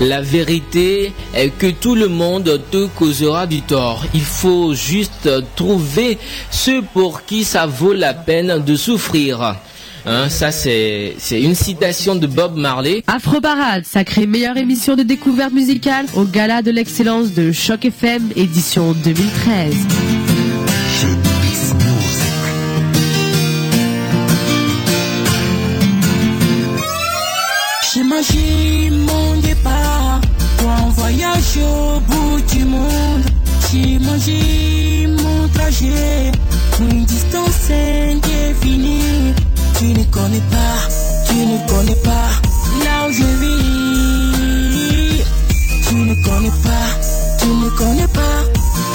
la 0.00 0.20
vérité 0.20 1.12
est 1.34 1.50
que 1.50 1.68
tout 1.68 1.94
le 1.94 2.08
monde 2.08 2.60
te 2.70 2.86
causera 2.86 3.46
du 3.46 3.62
tort. 3.62 4.04
Il 4.14 4.20
faut 4.20 4.74
juste 4.74 5.28
trouver 5.54 6.18
ceux 6.50 6.82
pour 6.82 7.24
qui 7.24 7.44
ça 7.44 7.66
vaut 7.66 7.92
la 7.92 8.14
peine 8.14 8.62
de 8.64 8.76
souffrir. 8.76 9.56
Hein, 10.04 10.28
ça 10.28 10.50
c'est 10.50 11.14
c'est 11.18 11.40
une 11.40 11.54
citation 11.54 12.16
de 12.16 12.26
Bob 12.26 12.56
Marley. 12.56 13.04
Afro 13.06 13.40
Parade, 13.40 13.84
sacrée 13.84 14.26
meilleure 14.26 14.56
émission 14.56 14.96
de 14.96 15.04
découverte 15.04 15.52
musicale 15.52 16.06
au 16.16 16.24
gala 16.24 16.62
de 16.62 16.72
l'excellence 16.72 17.32
de 17.32 17.52
Choc 17.52 17.84
FM 17.84 18.30
édition 18.34 18.92
2013. 19.04 20.21
J'imagine 27.92 29.04
mon 29.04 29.36
départ 29.42 30.18
pour 30.56 30.70
un 30.70 30.88
voyage 30.96 31.58
au 31.58 32.00
bout 32.00 32.40
du 32.50 32.64
monde. 32.64 33.22
J'imagine 33.70 35.14
mon 35.20 35.46
trajet 35.48 36.32
une 36.80 37.04
distance 37.04 37.70
indéfinie. 37.70 39.34
Tu 39.78 39.84
ne 39.84 40.04
connais 40.04 40.40
pas, 40.50 40.88
tu 41.28 41.34
ne 41.34 41.58
connais 41.68 42.00
pas 42.02 42.30
là 42.82 43.08
où 43.08 43.12
je 43.12 43.24
vis. 43.42 45.24
Tu 45.86 45.94
ne 45.94 46.14
connais 46.24 46.56
pas, 46.64 46.88
tu 47.40 47.48
ne 47.48 47.68
connais 47.76 48.08
pas 48.08 48.42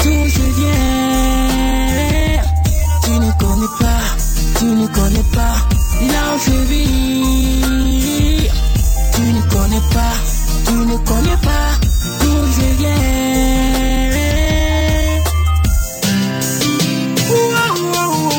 d'où 0.03 0.25
je 0.25 0.41
viens. 0.57 2.41
Tu 3.03 3.11
ne 3.11 3.31
connais 3.37 3.73
pas, 3.79 4.01
tu 4.57 4.65
ne 4.65 4.87
connais 4.87 5.27
pas 5.35 5.55
là 6.01 6.33
où 6.33 6.39
je 6.43 6.51
vis. 6.67 6.97
Tu 9.17 9.23
ne 9.23 9.41
connais 9.41 9.81
pas, 9.95 10.13
tu 10.67 10.73
ne 10.73 10.95
connais 10.97 11.37
pas 11.41 11.69
d'où 12.21 12.35
je 12.55 12.67
viens. 12.77 12.89
Ouah, 17.31 17.71
ouah, 17.81 18.09
ouah, 18.13 18.37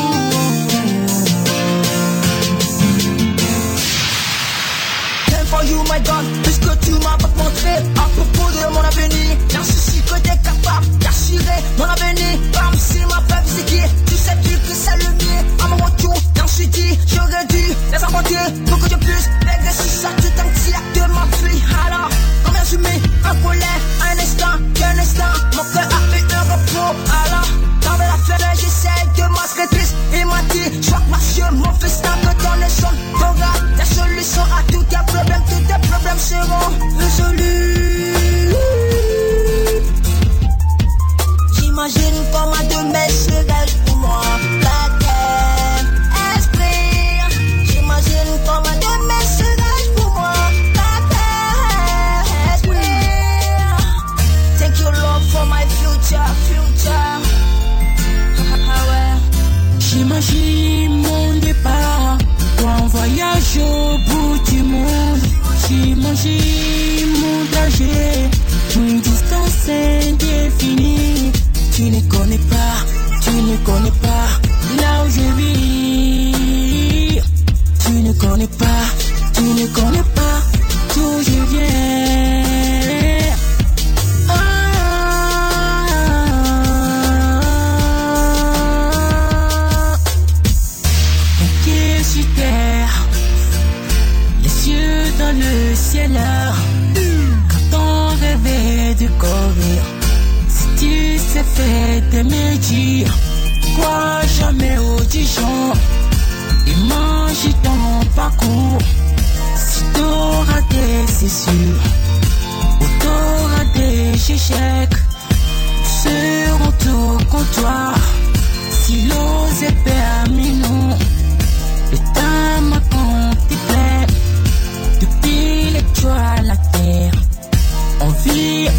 Time 5.27 5.47
for 5.47 5.63
you, 5.65 5.83
my 5.83 5.99
God, 5.99 6.25
puisque 6.43 6.79
tu 6.79 6.91
m'as 6.93 7.17
pas 7.17 7.27
montré 7.35 7.73
à 7.97 8.07
propos 8.15 8.49
de 8.49 8.73
mon 8.73 8.79
avenir. 8.79 9.37
Suis 9.61 10.01
sûr 10.01 10.05
que 10.05 10.21
t'es 10.21 10.37
capable 10.37 10.87
d'assurer 10.99 11.61
mon 11.77 11.83
avenir. 11.83 12.08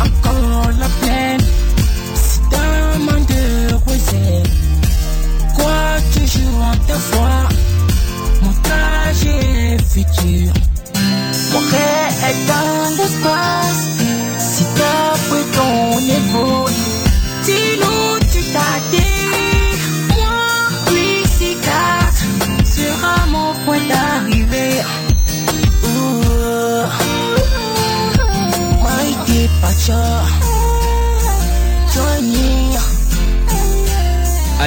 encore 0.01 0.71
la 0.79 0.89
peine. 1.07 1.41
C'est 2.15 2.57
un 2.57 2.99
manque 2.99 3.27
de 3.29 3.77
poésie. 3.85 4.43
Quoi 5.57 6.01
toujours 6.15 6.63
en 6.63 6.77
ta 6.87 6.95
foi, 6.95 7.49
mon 8.43 8.53
trajet 8.63 9.77
futur. 9.93 10.53
Mon 11.53 11.59
rêve 11.59 12.25
est 12.29 12.47
dans 12.47 12.97
l'espace. 12.97 14.00
Acha. 29.69 30.01
Tuanye 31.93 32.50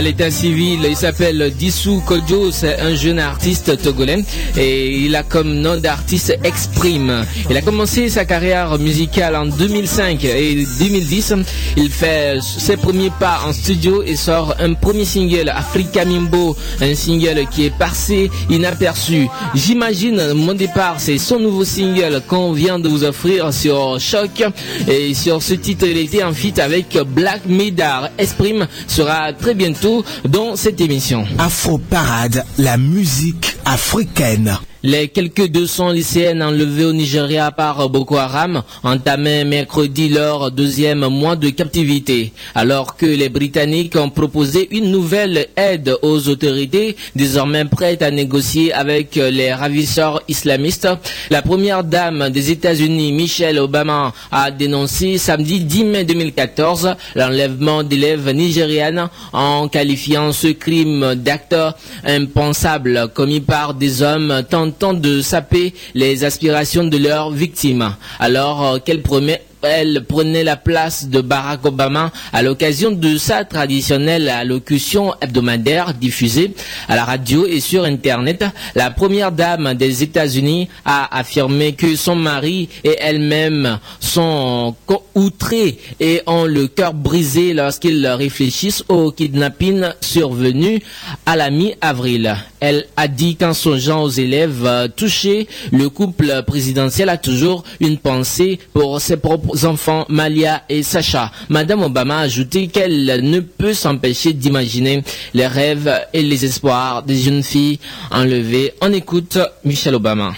l'état 0.04 0.30
civil. 0.30 0.82
Il 0.89 0.97
s'appelle 0.97 1.54
Dissou 1.58 2.04
Kodjo, 2.06 2.51
c'est 2.51 2.78
un 2.80 2.93
jeune 2.93 3.20
artiste 3.20 3.82
togolais 3.82 4.24
et 4.58 4.97
il 4.97 5.16
a 5.16 5.24
comme 5.24 5.54
nom 5.54 5.78
d'artiste 5.78 6.38
Exprime. 6.43 7.26
Il 7.49 7.56
a 7.56 7.62
commencé 7.62 8.10
sa 8.10 8.26
carrière 8.26 8.78
musicale 8.80 9.36
en 9.38 9.45
2005 9.45 10.24
et 10.26 10.66
2010. 10.80 11.36
Il 11.78 11.89
fait 11.89 12.38
ses 12.41 12.76
premiers 12.76 13.12
pas 13.18 13.41
en 13.47 13.54
studio 13.54 14.04
et 14.04 14.18
sort 14.18 14.56
un 14.60 14.74
premier 14.74 15.06
single, 15.06 15.49
Africa 15.49 16.04
Mimbo, 16.04 16.58
un 16.82 16.95
single 16.95 17.45
qui 17.49 17.66
est 17.66 17.78
passé 17.78 18.30
inaperçu. 18.49 19.28
J'imagine 19.56 20.34
mon 20.34 20.54
départ, 20.54 20.95
c'est 20.97 21.18
son 21.18 21.39
nouveau 21.39 21.64
single 21.64 22.22
qu'on 22.28 22.51
vient 22.51 22.78
de 22.78 22.89
vous 22.89 23.06
offrir 23.06 23.54
sur 23.54 23.99
Choc 24.01 24.43
et 24.88 25.14
sur 25.14 25.41
ce 25.41 25.54
titre 25.54 25.86
il 25.88 25.97
était 25.97 26.24
en 26.24 26.34
feat 26.34 26.60
avec 26.60 26.97
Black 27.16 27.45
Medar. 27.45 28.10
Exprime 28.18 28.68
sera 28.88 29.32
très 29.32 29.54
bientôt 29.54 29.93
dans 30.28 30.56
cette 30.56 30.82
émission. 30.82 31.26
Afro 31.38 31.78
Parade, 31.78 32.46
la 32.58 32.78
musique 32.78 33.58
africaine. 33.66 34.58
Les 34.86 35.07
quelques 35.07 35.47
200 35.47 35.91
lycéennes 35.91 36.43
enlevées 36.43 36.84
au 36.84 36.91
Nigeria 36.91 37.51
par 37.51 37.88
Boko 37.88 38.17
Haram 38.17 38.63
entamaient 38.84 39.45
mercredi 39.45 40.09
leur 40.09 40.51
deuxième 40.51 41.07
mois 41.07 41.38
de 41.38 41.49
captivité, 41.51 42.34
alors 42.53 42.97
que 42.97 43.05
les 43.05 43.29
Britanniques 43.29 43.95
ont 43.95 44.09
proposé 44.09 44.67
une 44.75 44.91
nouvelle 44.91 45.47
aide 45.55 45.95
aux 46.01 46.27
autorités, 46.27 46.97
désormais 47.15 47.63
prêtes 47.63 48.01
à 48.01 48.11
négocier 48.11 48.73
avec 48.73 49.15
les 49.15 49.53
ravisseurs 49.53 50.21
islamistes. 50.27 50.89
La 51.29 51.41
première 51.41 51.86
dame 51.86 52.29
des 52.29 52.51
États-Unis, 52.51 53.13
Michelle 53.13 53.59
Obama, 53.59 54.11
a 54.34 54.51
dénoncé 54.51 55.17
samedi 55.17 55.61
10 55.61 55.84
mai 55.86 56.03
2014 56.03 56.95
l'enlèvement 57.15 57.84
d'élèves 57.84 58.29
nigérianes 58.31 59.07
en 59.31 59.69
qualifiant 59.69 60.34
ce 60.34 60.47
crime 60.47 61.15
d'acte 61.15 61.55
impensable 62.03 63.09
commis 63.13 63.39
par 63.39 63.75
des 63.75 64.01
hommes 64.01 64.43
tentant 64.74 64.93
de 64.93 65.21
saper 65.21 65.74
les 65.93 66.24
aspirations 66.24 66.84
de 66.84 66.97
leurs 66.97 67.32
victimes. 67.32 67.95
Alors 68.19 68.65
euh, 68.65 68.80
qu'elle 68.80 69.01
promet 69.01 69.41
elle 69.64 70.03
prenait 70.07 70.43
la 70.43 70.57
place 70.57 71.07
de 71.07 71.22
Barack 71.22 71.66
Obama 71.66 72.11
à 72.34 72.41
l'occasion 72.41 72.91
de 72.91 73.18
sa 73.18 73.45
traditionnelle 73.45 74.30
allocution 74.30 75.14
hebdomadaire 75.22 75.93
diffusée 75.93 76.53
à 76.89 76.95
la 76.95 77.05
radio 77.05 77.45
et 77.47 77.59
sur 77.59 77.86
Internet. 77.86 78.45
La 78.76 78.91
première 78.91 79.32
dame 79.32 79.74
des 79.74 80.03
États-Unis 80.03 80.68
a 80.86 81.18
affirmé 81.18 81.74
que 81.74 81.95
son 81.95 82.16
mari 82.16 82.70
et 82.84 82.97
elle-même 82.99 83.80
sont 83.99 84.76
outrés 85.16 85.80
et 85.99 86.22
ont 86.28 86.45
le 86.45 86.68
cœur 86.68 86.93
brisé 86.93 87.53
lorsqu'ils 87.53 88.05
réfléchissent 88.07 88.84
au 88.89 89.11
kidnapping 89.11 89.86
survenu 90.01 90.82
à 91.26 91.36
la 91.36 91.49
mi-avril. 91.49 92.36
Elle 92.59 92.86
a 92.97 93.07
dit 93.07 93.36
qu'en 93.36 93.53
songeant 93.53 94.03
aux 94.03 94.09
élèves 94.09 94.89
touchés, 94.95 95.47
le 95.72 95.89
couple 95.89 96.43
présidentiel 96.45 97.09
a 97.09 97.18
toujours 97.18 97.64
une 97.80 97.97
pensée 97.97 98.59
pour 98.74 99.01
ses 99.01 99.18
propres 99.18 99.53
enfants 99.64 100.06
Malia 100.10 100.64
et 100.70 100.84
Sacha. 100.84 101.32
Madame 101.49 101.84
Obama 101.84 102.18
a 102.18 102.22
ajouté 102.22 102.68
qu'elle 102.68 103.22
ne 103.24 103.39
peut 103.39 103.74
s'empêcher 103.74 104.34
d'imaginer 104.34 105.04
les 105.34 105.47
rêves 105.47 105.91
et 106.14 106.22
les 106.22 106.45
espoirs 106.45 107.04
des 107.04 107.18
jeunes 107.18 107.43
filles 107.43 107.80
enlevées. 108.12 108.74
On 108.82 108.91
écoute 108.91 109.38
Michelle 109.64 109.95
Obama. 109.95 110.34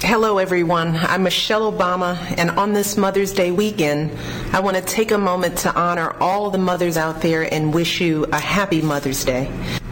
Hello, 0.00 0.38
everyone. 0.38 0.94
I'm 0.94 1.24
Michelle 1.24 1.72
Obama, 1.72 2.16
and 2.38 2.50
on 2.52 2.72
this 2.72 2.96
Mother's 2.96 3.32
Day 3.32 3.50
weekend, 3.50 4.16
I 4.52 4.60
want 4.60 4.76
to 4.76 4.82
take 4.82 5.10
a 5.10 5.18
moment 5.18 5.58
to 5.58 5.74
honor 5.74 6.16
all 6.20 6.50
the 6.50 6.58
mothers 6.58 6.96
out 6.96 7.20
there 7.20 7.52
and 7.52 7.74
wish 7.74 8.00
you 8.00 8.24
a 8.26 8.38
happy 8.38 8.80
Mother's 8.80 9.24
Day. 9.24 9.50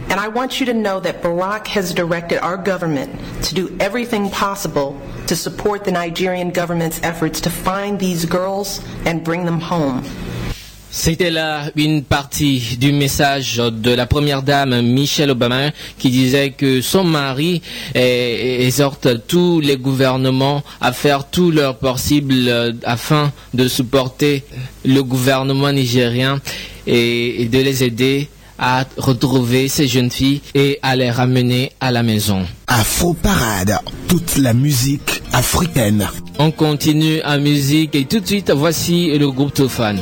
And 0.09 0.13
I 0.13 0.29
want 0.29 0.61
you 0.61 0.65
to 0.67 0.73
know 0.73 1.01
that 1.01 1.21
Barack 1.21 1.67
has 1.67 1.93
directed 1.93 2.39
our 2.39 2.55
government 2.55 3.19
to 3.43 3.53
do 3.53 3.75
everything 3.81 4.29
possible 4.29 4.99
to 5.27 5.35
support 5.35 5.83
the 5.83 5.91
Nigerian 5.91 6.51
government's 6.51 7.03
efforts 7.03 7.41
to 7.41 7.49
find 7.49 7.99
these 7.99 8.23
girls 8.23 8.81
and 9.05 9.25
bring 9.25 9.43
them 9.43 9.59
home. 9.59 10.05
C'était 10.89 11.31
là 11.31 11.69
une 11.75 12.03
partie 12.03 12.77
du 12.79 12.91
message 12.91 13.57
de 13.57 13.91
la 13.91 14.05
première 14.05 14.41
dame 14.41 14.81
Michelle 14.81 15.31
Obama 15.31 15.71
qui 15.99 16.09
disait 16.09 16.51
que 16.51 16.81
son 16.81 17.03
mari 17.03 17.61
exhorte 17.93 19.07
tous 19.27 19.59
les 19.59 19.77
gouvernements 19.77 20.63
à 20.81 20.93
faire 20.93 21.27
tout 21.29 21.51
leur 21.51 21.77
possible 21.77 22.33
euh, 22.47 22.73
afin 22.83 23.31
de 23.53 23.67
supporter 23.67 24.43
le 24.85 25.03
gouvernement 25.03 25.71
nigérien 25.71 26.39
et, 26.87 27.41
et 27.43 27.45
de 27.45 27.59
les 27.59 27.83
aider 27.83 28.29
à 28.59 28.85
retrouver 28.97 29.67
ces 29.67 29.87
jeunes 29.87 30.09
filles 30.09 30.41
et 30.55 30.79
à 30.81 30.95
les 30.95 31.11
ramener 31.11 31.71
à 31.79 31.91
la 31.91 32.01
maison. 32.01 32.41
Afro 32.67 33.13
Parade, 33.13 33.77
toute 34.07 34.37
la 34.37 34.53
musique 34.53 35.21
africaine. 35.31 36.07
On 36.39 36.49
continue 36.51 37.21
en 37.23 37.39
musique 37.39 37.93
et 37.95 38.05
tout 38.05 38.19
de 38.19 38.25
suite 38.25 38.51
voici 38.51 39.15
le 39.17 39.29
groupe 39.29 39.53
Tofan. 39.53 39.97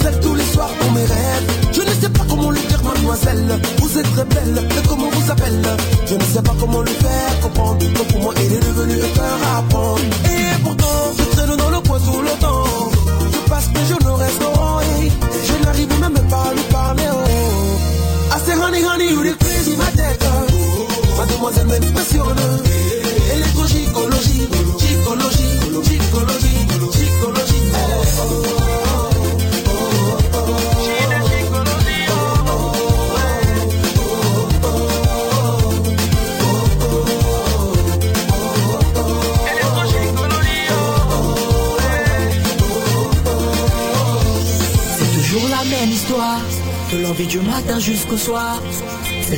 Qu'elle 0.00 0.25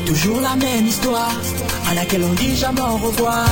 toujours 0.08 0.40
la 0.40 0.56
même 0.56 0.86
histoire, 0.86 1.32
à 1.90 1.94
laquelle 1.94 2.22
on 2.24 2.32
dit 2.32 2.56
jamais 2.56 2.80
au 2.80 2.96
revoir. 2.96 3.46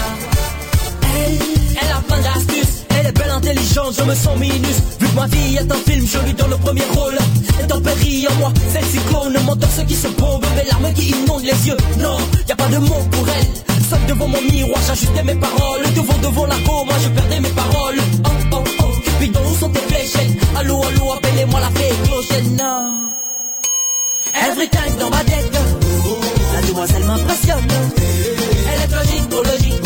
Elle, 1.02 1.38
elle 1.82 1.92
a 1.92 2.00
plein 2.00 2.22
d'astuces, 2.22 2.84
elle 2.98 3.06
est 3.06 3.12
belle, 3.12 3.30
intelligente, 3.30 3.94
je 3.98 4.02
me 4.04 4.14
sens 4.14 4.38
minus. 4.38 4.78
Vu 4.98 5.06
que 5.06 5.14
ma 5.14 5.26
vie 5.26 5.56
est 5.56 5.70
un 5.70 5.90
film, 5.90 6.06
je 6.06 6.18
lui 6.20 6.32
donne 6.32 6.50
le 6.50 6.56
premier 6.56 6.86
rôle. 6.94 7.18
Intempérie 7.62 8.26
en 8.28 8.34
moi, 8.36 8.52
c'est 8.72 8.80
le 8.80 8.86
cyclone, 8.86 9.36
mon 9.44 9.56
ce 9.76 9.82
qui 9.82 9.94
se 9.94 10.08
bombe, 10.08 10.46
mes 10.56 10.64
larmes 10.70 10.92
qui 10.94 11.10
inondent 11.10 11.44
les 11.44 11.68
yeux. 11.68 11.76
Non, 11.98 12.16
y 12.48 12.52
a 12.52 12.56
pas 12.56 12.68
de 12.68 12.78
mots 12.78 13.06
pour 13.10 13.26
elle. 13.28 13.82
Seul 13.90 14.00
devant 14.08 14.28
mon 14.28 14.40
miroir, 14.40 14.80
j'ajustais 14.86 15.22
mes 15.22 15.34
paroles. 15.34 15.82
Devant, 15.94 16.18
devant 16.22 16.46
la 16.46 16.56
go, 16.66 16.84
moi 16.84 16.96
je 17.02 17.08
perdais 17.10 17.40
mes 17.40 17.50
paroles. 17.50 18.00
Oh, 18.24 18.28
oh, 18.52 18.64
oh, 18.80 18.84
Cupidon, 19.04 19.40
où 19.50 19.56
sont 19.56 19.68
tes 19.68 19.80
fléchettes? 19.80 20.36
Allô, 20.56 20.82
allô, 20.82 21.12
appelez-moi 21.12 21.60
la 21.60 21.70
fée 21.78 21.94
clochette, 22.04 22.50
non. 22.58 23.06
Every 24.34 24.68
dans 24.98 25.10
ma 25.10 25.24
tête, 25.24 25.55
demoiselle 26.66 27.04
m'impressionne. 27.04 27.68
Elle 28.68 28.82
est 28.82 28.94
gicologie. 29.04 29.76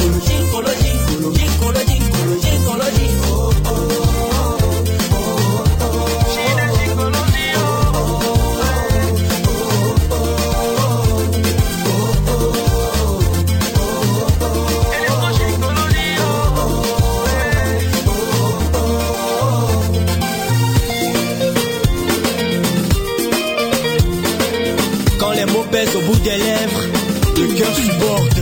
Oh. 28.02 28.39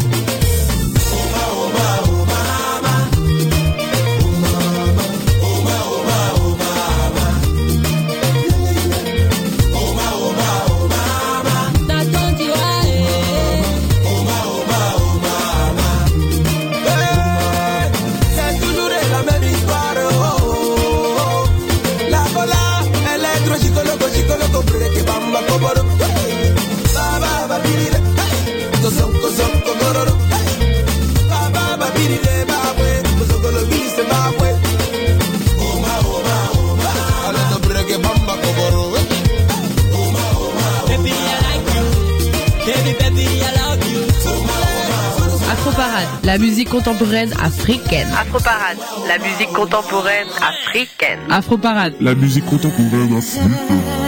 contemporaine 46.98 47.32
africaine. 47.40 48.10
Afroparade, 48.12 48.78
la 49.06 49.18
musique 49.18 49.52
contemporaine 49.52 50.26
africaine. 50.40 51.20
Afro 51.30 51.56
Parade, 51.56 51.94
la 52.00 52.14
musique 52.14 52.44
contemporaine 52.46 53.16
africaine. 53.16 54.07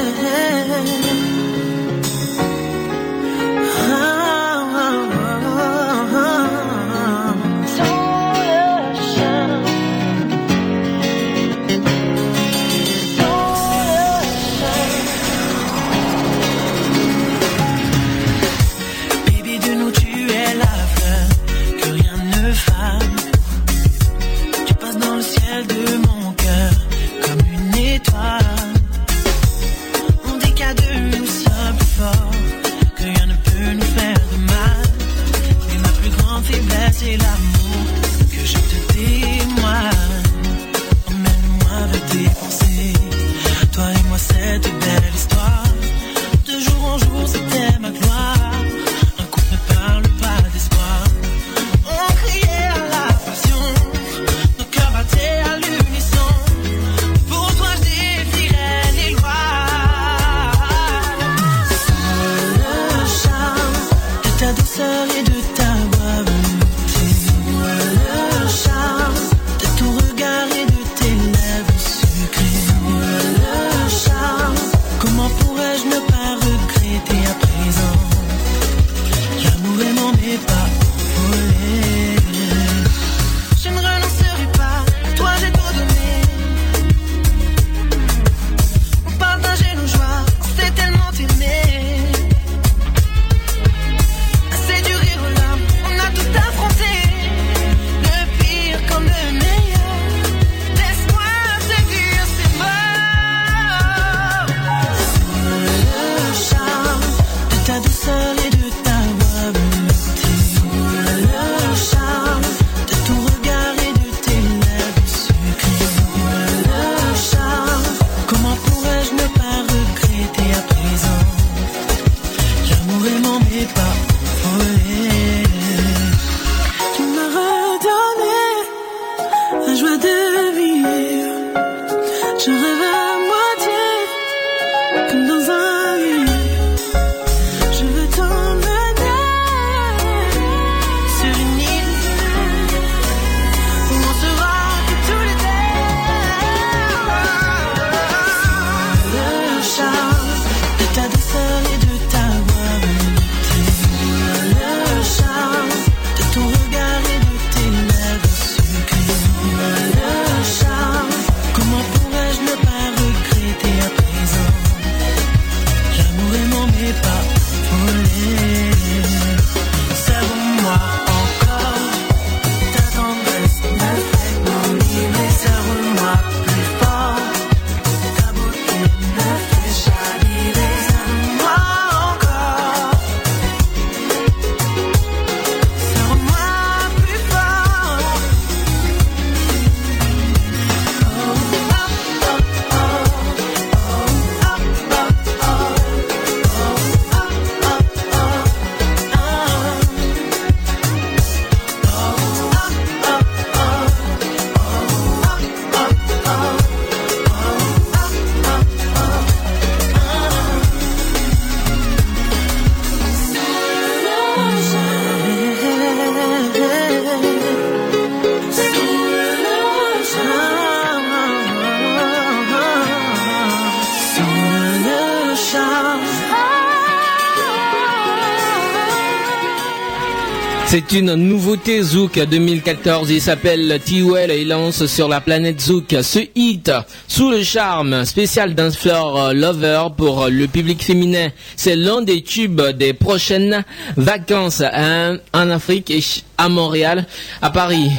C'est 230.70 230.92
une 230.92 231.16
nouveauté 231.16 231.82
Zouk 231.82 232.16
2014. 232.16 233.10
Il 233.10 233.20
s'appelle 233.20 233.80
T-Well 233.84 234.30
et 234.30 234.42
il 234.42 234.48
lance 234.50 234.86
sur 234.86 235.08
la 235.08 235.20
planète 235.20 235.60
Zouk 235.60 235.96
ce 236.00 236.20
hit 236.36 236.70
sous 237.08 237.28
le 237.28 237.42
charme 237.42 238.04
spécial 238.04 238.54
Dance 238.54 238.76
Floor 238.76 239.34
Lover 239.34 239.88
pour 239.96 240.28
le 240.28 240.46
public 240.46 240.80
féminin. 240.84 241.30
C'est 241.56 241.74
l'un 241.74 242.02
des 242.02 242.22
tubes 242.22 242.62
des 242.62 242.92
prochaines 242.92 243.64
vacances 243.96 244.62
hein, 244.62 245.18
en 245.32 245.50
Afrique 245.50 245.90
et 245.90 246.04
à 246.38 246.48
Montréal, 246.48 247.04
à 247.42 247.50
Paris. 247.50 247.90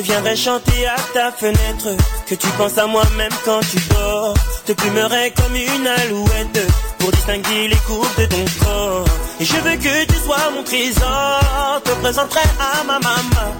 Viendrai 0.00 0.36
chanter 0.36 0.86
à 0.86 0.96
ta 1.12 1.30
fenêtre 1.32 1.88
Que 2.26 2.34
tu 2.34 2.46
penses 2.58 2.78
à 2.78 2.86
moi 2.86 3.02
même 3.16 3.32
quand 3.44 3.60
tu 3.60 3.78
dors 3.90 4.34
Te 4.64 4.72
plumerai 4.72 5.32
comme 5.36 5.54
une 5.54 5.86
alouette 5.86 6.66
Pour 6.98 7.10
distinguer 7.10 7.68
les 7.68 7.76
courbes 7.86 8.16
de 8.18 8.26
ton 8.26 8.44
corps 8.64 9.04
Et 9.40 9.44
je 9.44 9.56
veux 9.56 9.76
que 9.76 10.04
tu 10.06 10.18
sois 10.24 10.50
mon 10.54 10.62
trésor 10.62 11.82
Te 11.84 11.90
présenterai 12.00 12.40
à 12.58 12.84
ma 12.84 12.98
maman 12.98 13.52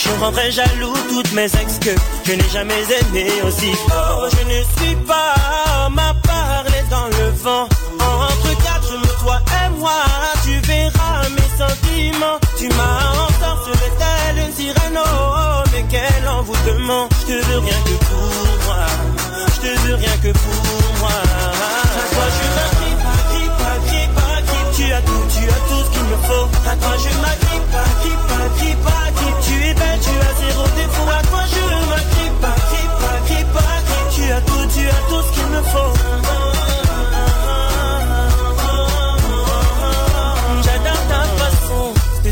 je 0.00 0.10
rendrai 0.20 0.50
jaloux 0.52 0.94
toutes 1.08 1.32
mes 1.32 1.46
ex 1.46 1.78
que 1.80 1.90
je 2.24 2.32
n'ai 2.32 2.48
jamais 2.52 2.84
aimé 3.00 3.26
aussi 3.44 3.72
fort. 3.88 4.28
Je 4.30 4.44
ne 4.46 4.62
suis 4.76 4.96
pas 5.04 5.88
ma 5.90 6.14
parler 6.22 6.84
dans 6.88 7.06
le 7.06 7.30
vent. 7.42 7.68
Entre 7.98 8.62
quatre, 8.62 9.20
toi 9.20 9.40
et 9.64 9.78
moi, 9.78 10.00
tu 10.44 10.56
verras 10.68 11.28
mes 11.30 11.58
sentiments. 11.58 12.38
Tu 12.56 12.68
m'as 12.68 13.27
Je 16.38 16.44
te 16.44 17.46
veux 17.46 17.58
rien 17.58 17.74
que 17.84 17.94
pour 18.06 18.30
moi, 18.64 18.86
je 19.26 19.60
te 19.60 19.80
veux 19.80 19.94
rien 19.96 20.16
que 20.22 20.30
pour 20.30 21.00
moi. 21.00 21.10
À 21.10 22.04
toi 22.14 22.26
je 22.36 22.44
m'agrippe, 22.54 23.04
agrippe, 23.18 23.60
agrippe, 23.74 24.18
agrippe. 24.38 24.70
Tu 24.76 24.84
as 24.92 25.02
tout, 25.02 25.24
tu 25.34 25.42
as 25.48 25.62
tout 25.68 25.82
ce 25.84 25.90
qu'il 25.90 26.04
me 26.04 26.16
faut. 26.28 26.46
À 26.64 26.76
toi 26.76 26.94
je 26.96 27.10
m'agrippe, 27.20 27.74
agrippe, 27.74 28.30
agrippe, 28.46 28.86
agrippe. 28.86 29.40
Tu 29.42 29.54
es 29.66 29.74
belle, 29.74 30.00
tu 30.00 30.14
as 30.14 30.34
zéro 30.38 30.64
défaut. 30.76 31.08
À 31.10 31.22
toi 31.26 31.42
je 31.50 31.64
m'agrippe, 31.90 32.44
agrippe, 32.54 33.02
agrippe, 33.16 33.56
agrippe. 33.56 34.10
Tu 34.14 34.22
as 34.30 34.40
tout, 34.40 34.64
tu 34.72 34.82
as 34.88 35.02
tout 35.08 35.22
ce 35.26 35.30
qu'il 35.34 35.48
me 35.48 35.62
faut. 35.62 35.92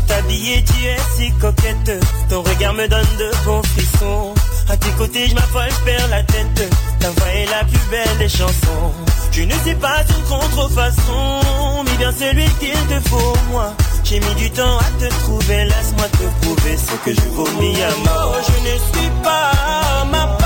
t'habiller, 0.07 0.63
tu 0.63 0.85
es 0.85 0.97
si 1.15 1.31
coquette. 1.33 1.91
Ton 2.29 2.41
regard 2.41 2.73
me 2.73 2.87
donne 2.87 3.15
de 3.17 3.45
bons 3.45 3.61
frissons. 3.63 4.33
À 4.69 4.75
tes 4.75 4.91
côtés, 4.91 5.27
je 5.29 5.35
m'affole, 5.35 5.69
je 5.69 5.85
perds 5.85 6.07
la 6.09 6.23
tête. 6.23 6.69
Ta 6.99 7.09
voix 7.09 7.33
est 7.33 7.45
la 7.45 7.63
plus 7.63 7.89
belle 7.89 8.17
des 8.19 8.27
chansons. 8.29 8.91
Je 9.31 9.43
ne 9.43 9.53
sais 9.63 9.75
pas 9.75 10.03
une 10.09 10.23
contrefaçon, 10.25 11.83
mais 11.85 11.97
bien 11.97 12.11
celui 12.11 12.45
qu'il 12.59 12.73
te 12.73 13.09
faut, 13.09 13.33
moi. 13.51 13.73
J'ai 14.03 14.19
mis 14.19 14.35
du 14.35 14.49
temps 14.51 14.77
à 14.77 14.85
te 14.99 15.09
trouver, 15.23 15.65
laisse-moi 15.65 16.07
te 16.09 16.45
prouver 16.45 16.77
ce 16.77 16.93
que 17.05 17.13
je 17.13 17.27
vomis 17.29 17.77
à 17.81 17.89
mort. 18.09 18.35
Je 18.47 18.69
ne 18.69 18.77
suis 18.77 19.11
pas 19.23 20.05
ma 20.11 20.36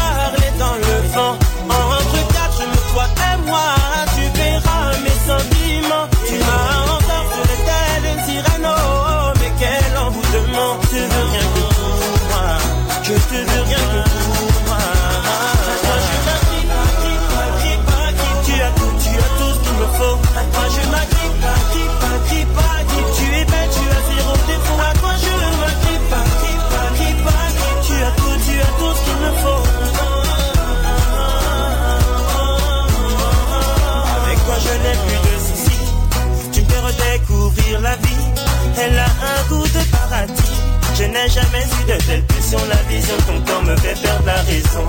jamais 41.31 41.63
eu 41.63 41.83
de 41.87 41.97
telle 42.05 42.23
pression. 42.23 42.59
La 42.69 42.81
vision 42.89 43.15
de 43.15 43.21
ton 43.21 43.39
corps 43.45 43.63
me 43.63 43.75
fait 43.77 43.99
perdre 44.01 44.25
la 44.25 44.41
raison. 44.41 44.87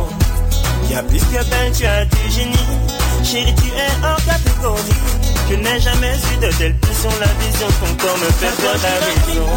Y'a 0.91 1.03
plus 1.03 1.21
que 1.21 1.45
belle, 1.51 1.73
tu 1.73 1.87
as 1.87 2.05
du 2.05 2.31
génie. 2.31 2.69
Chérie, 3.25 3.55
tu 3.55 3.69
es 3.69 3.95
en 4.05 4.17
catégorie. 4.27 5.01
Je 5.49 5.55
n'ai 5.55 5.81
jamais 5.81 6.15
eu 6.15 6.37
de 6.45 6.51
telle 6.59 6.77
pression. 6.79 7.11
La 7.21 7.33
vision 7.45 7.69
de 7.69 7.79
ton 7.81 7.95
corps 8.03 8.19
me 8.19 8.31
fait 8.41 8.55
perdre 8.63 8.83
la 8.83 8.97
raison. 9.07 9.49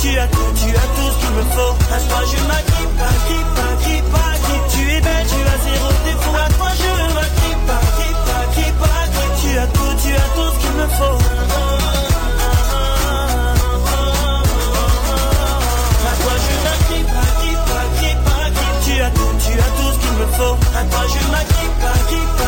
Tu 0.00 0.18
as 0.18 0.26
tout, 0.26 0.52
tu 0.58 0.68
as 0.76 0.88
tout 0.96 1.08
ce 1.12 1.18
qu'il 1.20 1.30
me 1.36 1.44
faut. 1.54 1.74
À 1.94 1.98
toi, 2.08 2.20
je 2.26 2.38
m'agrippe, 2.48 2.96
agrippe, 2.98 3.58
agrippe, 3.70 4.14
agrippe. 4.26 4.66
Tu 4.74 4.80
es 4.90 5.00
belle, 5.00 5.26
tu 5.30 5.40
as 5.52 5.58
zéro 5.62 5.88
défaut. 6.04 6.36
À 6.36 6.48
toi, 6.58 6.70
je 6.74 6.90
m'agrippe, 7.14 7.70
agrippe, 7.78 8.28
agrippe, 8.42 8.82
agrippe. 8.98 9.34
Tu 9.42 9.58
as 9.58 9.66
tout, 9.68 9.92
tu 10.02 10.10
as 10.14 10.28
tout 10.34 10.50
ce 10.52 10.58
qu'il 10.60 10.72
me 10.72 10.86
faut. 10.98 12.11
Faut. 20.42 20.56
À 20.76 20.84
toi, 20.84 21.04
je 21.08 21.30
m'agrippe, 21.30 21.84
agrippe, 21.94 22.40
agrippe, 22.40 22.41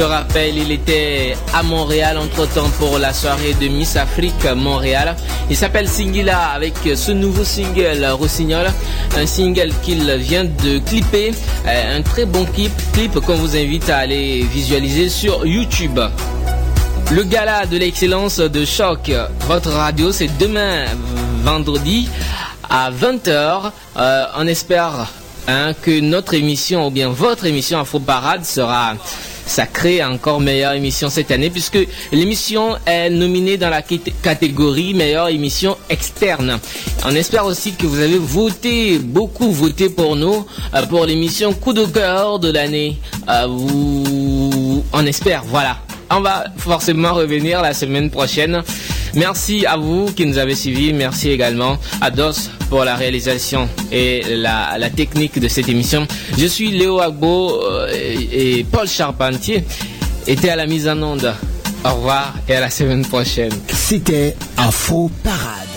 se 0.00 0.04
rappelle, 0.04 0.56
il 0.56 0.72
était 0.72 1.36
à 1.52 1.62
Montréal 1.62 2.16
entre-temps 2.16 2.70
pour 2.78 2.98
la 2.98 3.12
soirée 3.12 3.52
de 3.60 3.68
Miss 3.68 3.96
Afrique 3.96 4.46
Montréal. 4.56 5.14
Il 5.50 5.56
s'appelle 5.56 5.88
Singila 5.88 6.52
avec 6.54 6.72
ce 6.94 7.12
nouveau 7.12 7.44
single 7.44 8.06
Rossignol, 8.18 8.68
un 9.18 9.26
single 9.26 9.70
qu'il 9.82 10.10
vient 10.14 10.44
de 10.44 10.78
clipper, 10.78 11.32
euh, 11.66 11.98
un 11.98 12.00
très 12.00 12.24
bon 12.24 12.46
clip, 12.46 12.72
clip 12.94 13.20
qu'on 13.20 13.34
vous 13.34 13.54
invite 13.54 13.90
à 13.90 13.98
aller 13.98 14.42
visualiser 14.50 15.10
sur 15.10 15.44
YouTube. 15.44 16.00
Le 17.10 17.22
gala 17.24 17.66
de 17.66 17.76
l'excellence 17.76 18.38
de 18.38 18.64
Choc, 18.64 19.12
votre 19.48 19.70
radio, 19.70 20.12
c'est 20.12 20.34
demain 20.38 20.86
vendredi 21.42 22.08
à 22.70 22.90
20h. 22.90 23.70
Euh, 23.98 24.24
on 24.38 24.46
espère 24.46 25.08
hein, 25.46 25.74
que 25.82 26.00
notre 26.00 26.32
émission, 26.32 26.86
ou 26.86 26.90
bien 26.90 27.10
votre 27.10 27.44
émission 27.44 27.78
Afro 27.78 28.00
Parade 28.00 28.46
sera 28.46 28.94
sacrée, 29.50 30.02
encore 30.04 30.40
meilleure 30.40 30.72
émission 30.72 31.10
cette 31.10 31.30
année, 31.30 31.50
puisque 31.50 31.78
l'émission 32.12 32.76
est 32.86 33.10
nominée 33.10 33.56
dans 33.56 33.68
la 33.68 33.82
cat- 33.82 33.96
catégorie 34.22 34.94
meilleure 34.94 35.28
émission 35.28 35.76
externe. 35.90 36.58
On 37.04 37.14
espère 37.14 37.44
aussi 37.44 37.72
que 37.72 37.86
vous 37.86 37.98
avez 38.00 38.18
voté, 38.18 38.98
beaucoup 38.98 39.50
voté 39.50 39.88
pour 39.90 40.16
nous, 40.16 40.46
euh, 40.74 40.86
pour 40.86 41.04
l'émission 41.04 41.52
coup 41.52 41.72
de 41.72 41.84
cœur 41.84 42.38
de 42.38 42.50
l'année. 42.52 42.98
Euh, 43.28 43.46
on 44.92 45.06
espère, 45.06 45.42
voilà. 45.46 45.78
On 46.10 46.20
va 46.20 46.44
forcément 46.56 47.14
revenir 47.14 47.62
la 47.62 47.72
semaine 47.74 48.10
prochaine. 48.10 48.62
Merci 49.14 49.64
à 49.66 49.76
vous 49.76 50.06
qui 50.12 50.26
nous 50.26 50.38
avez 50.38 50.54
suivis. 50.54 50.92
Merci 50.92 51.30
également 51.30 51.76
à 52.00 52.10
DOS 52.10 52.50
pour 52.70 52.84
la 52.84 52.94
réalisation 52.94 53.68
et 53.92 54.22
la, 54.36 54.78
technique 54.96 55.38
de 55.38 55.48
cette 55.48 55.68
émission. 55.68 56.06
Je 56.38 56.46
suis 56.46 56.70
Léo 56.70 57.00
Agbo 57.00 57.60
euh, 57.62 57.88
et, 57.92 58.60
et 58.60 58.64
Paul 58.64 58.88
Charpentier. 58.88 59.64
était 60.26 60.48
à 60.50 60.56
la 60.56 60.66
mise 60.66 60.88
en 60.88 61.02
onde. 61.02 61.34
Au 61.84 61.94
revoir 61.94 62.34
et 62.48 62.54
à 62.54 62.60
la 62.60 62.70
semaine 62.70 63.04
prochaine. 63.04 63.52
C'était 63.68 64.36
Afro 64.56 65.10
Parade. 65.24 65.69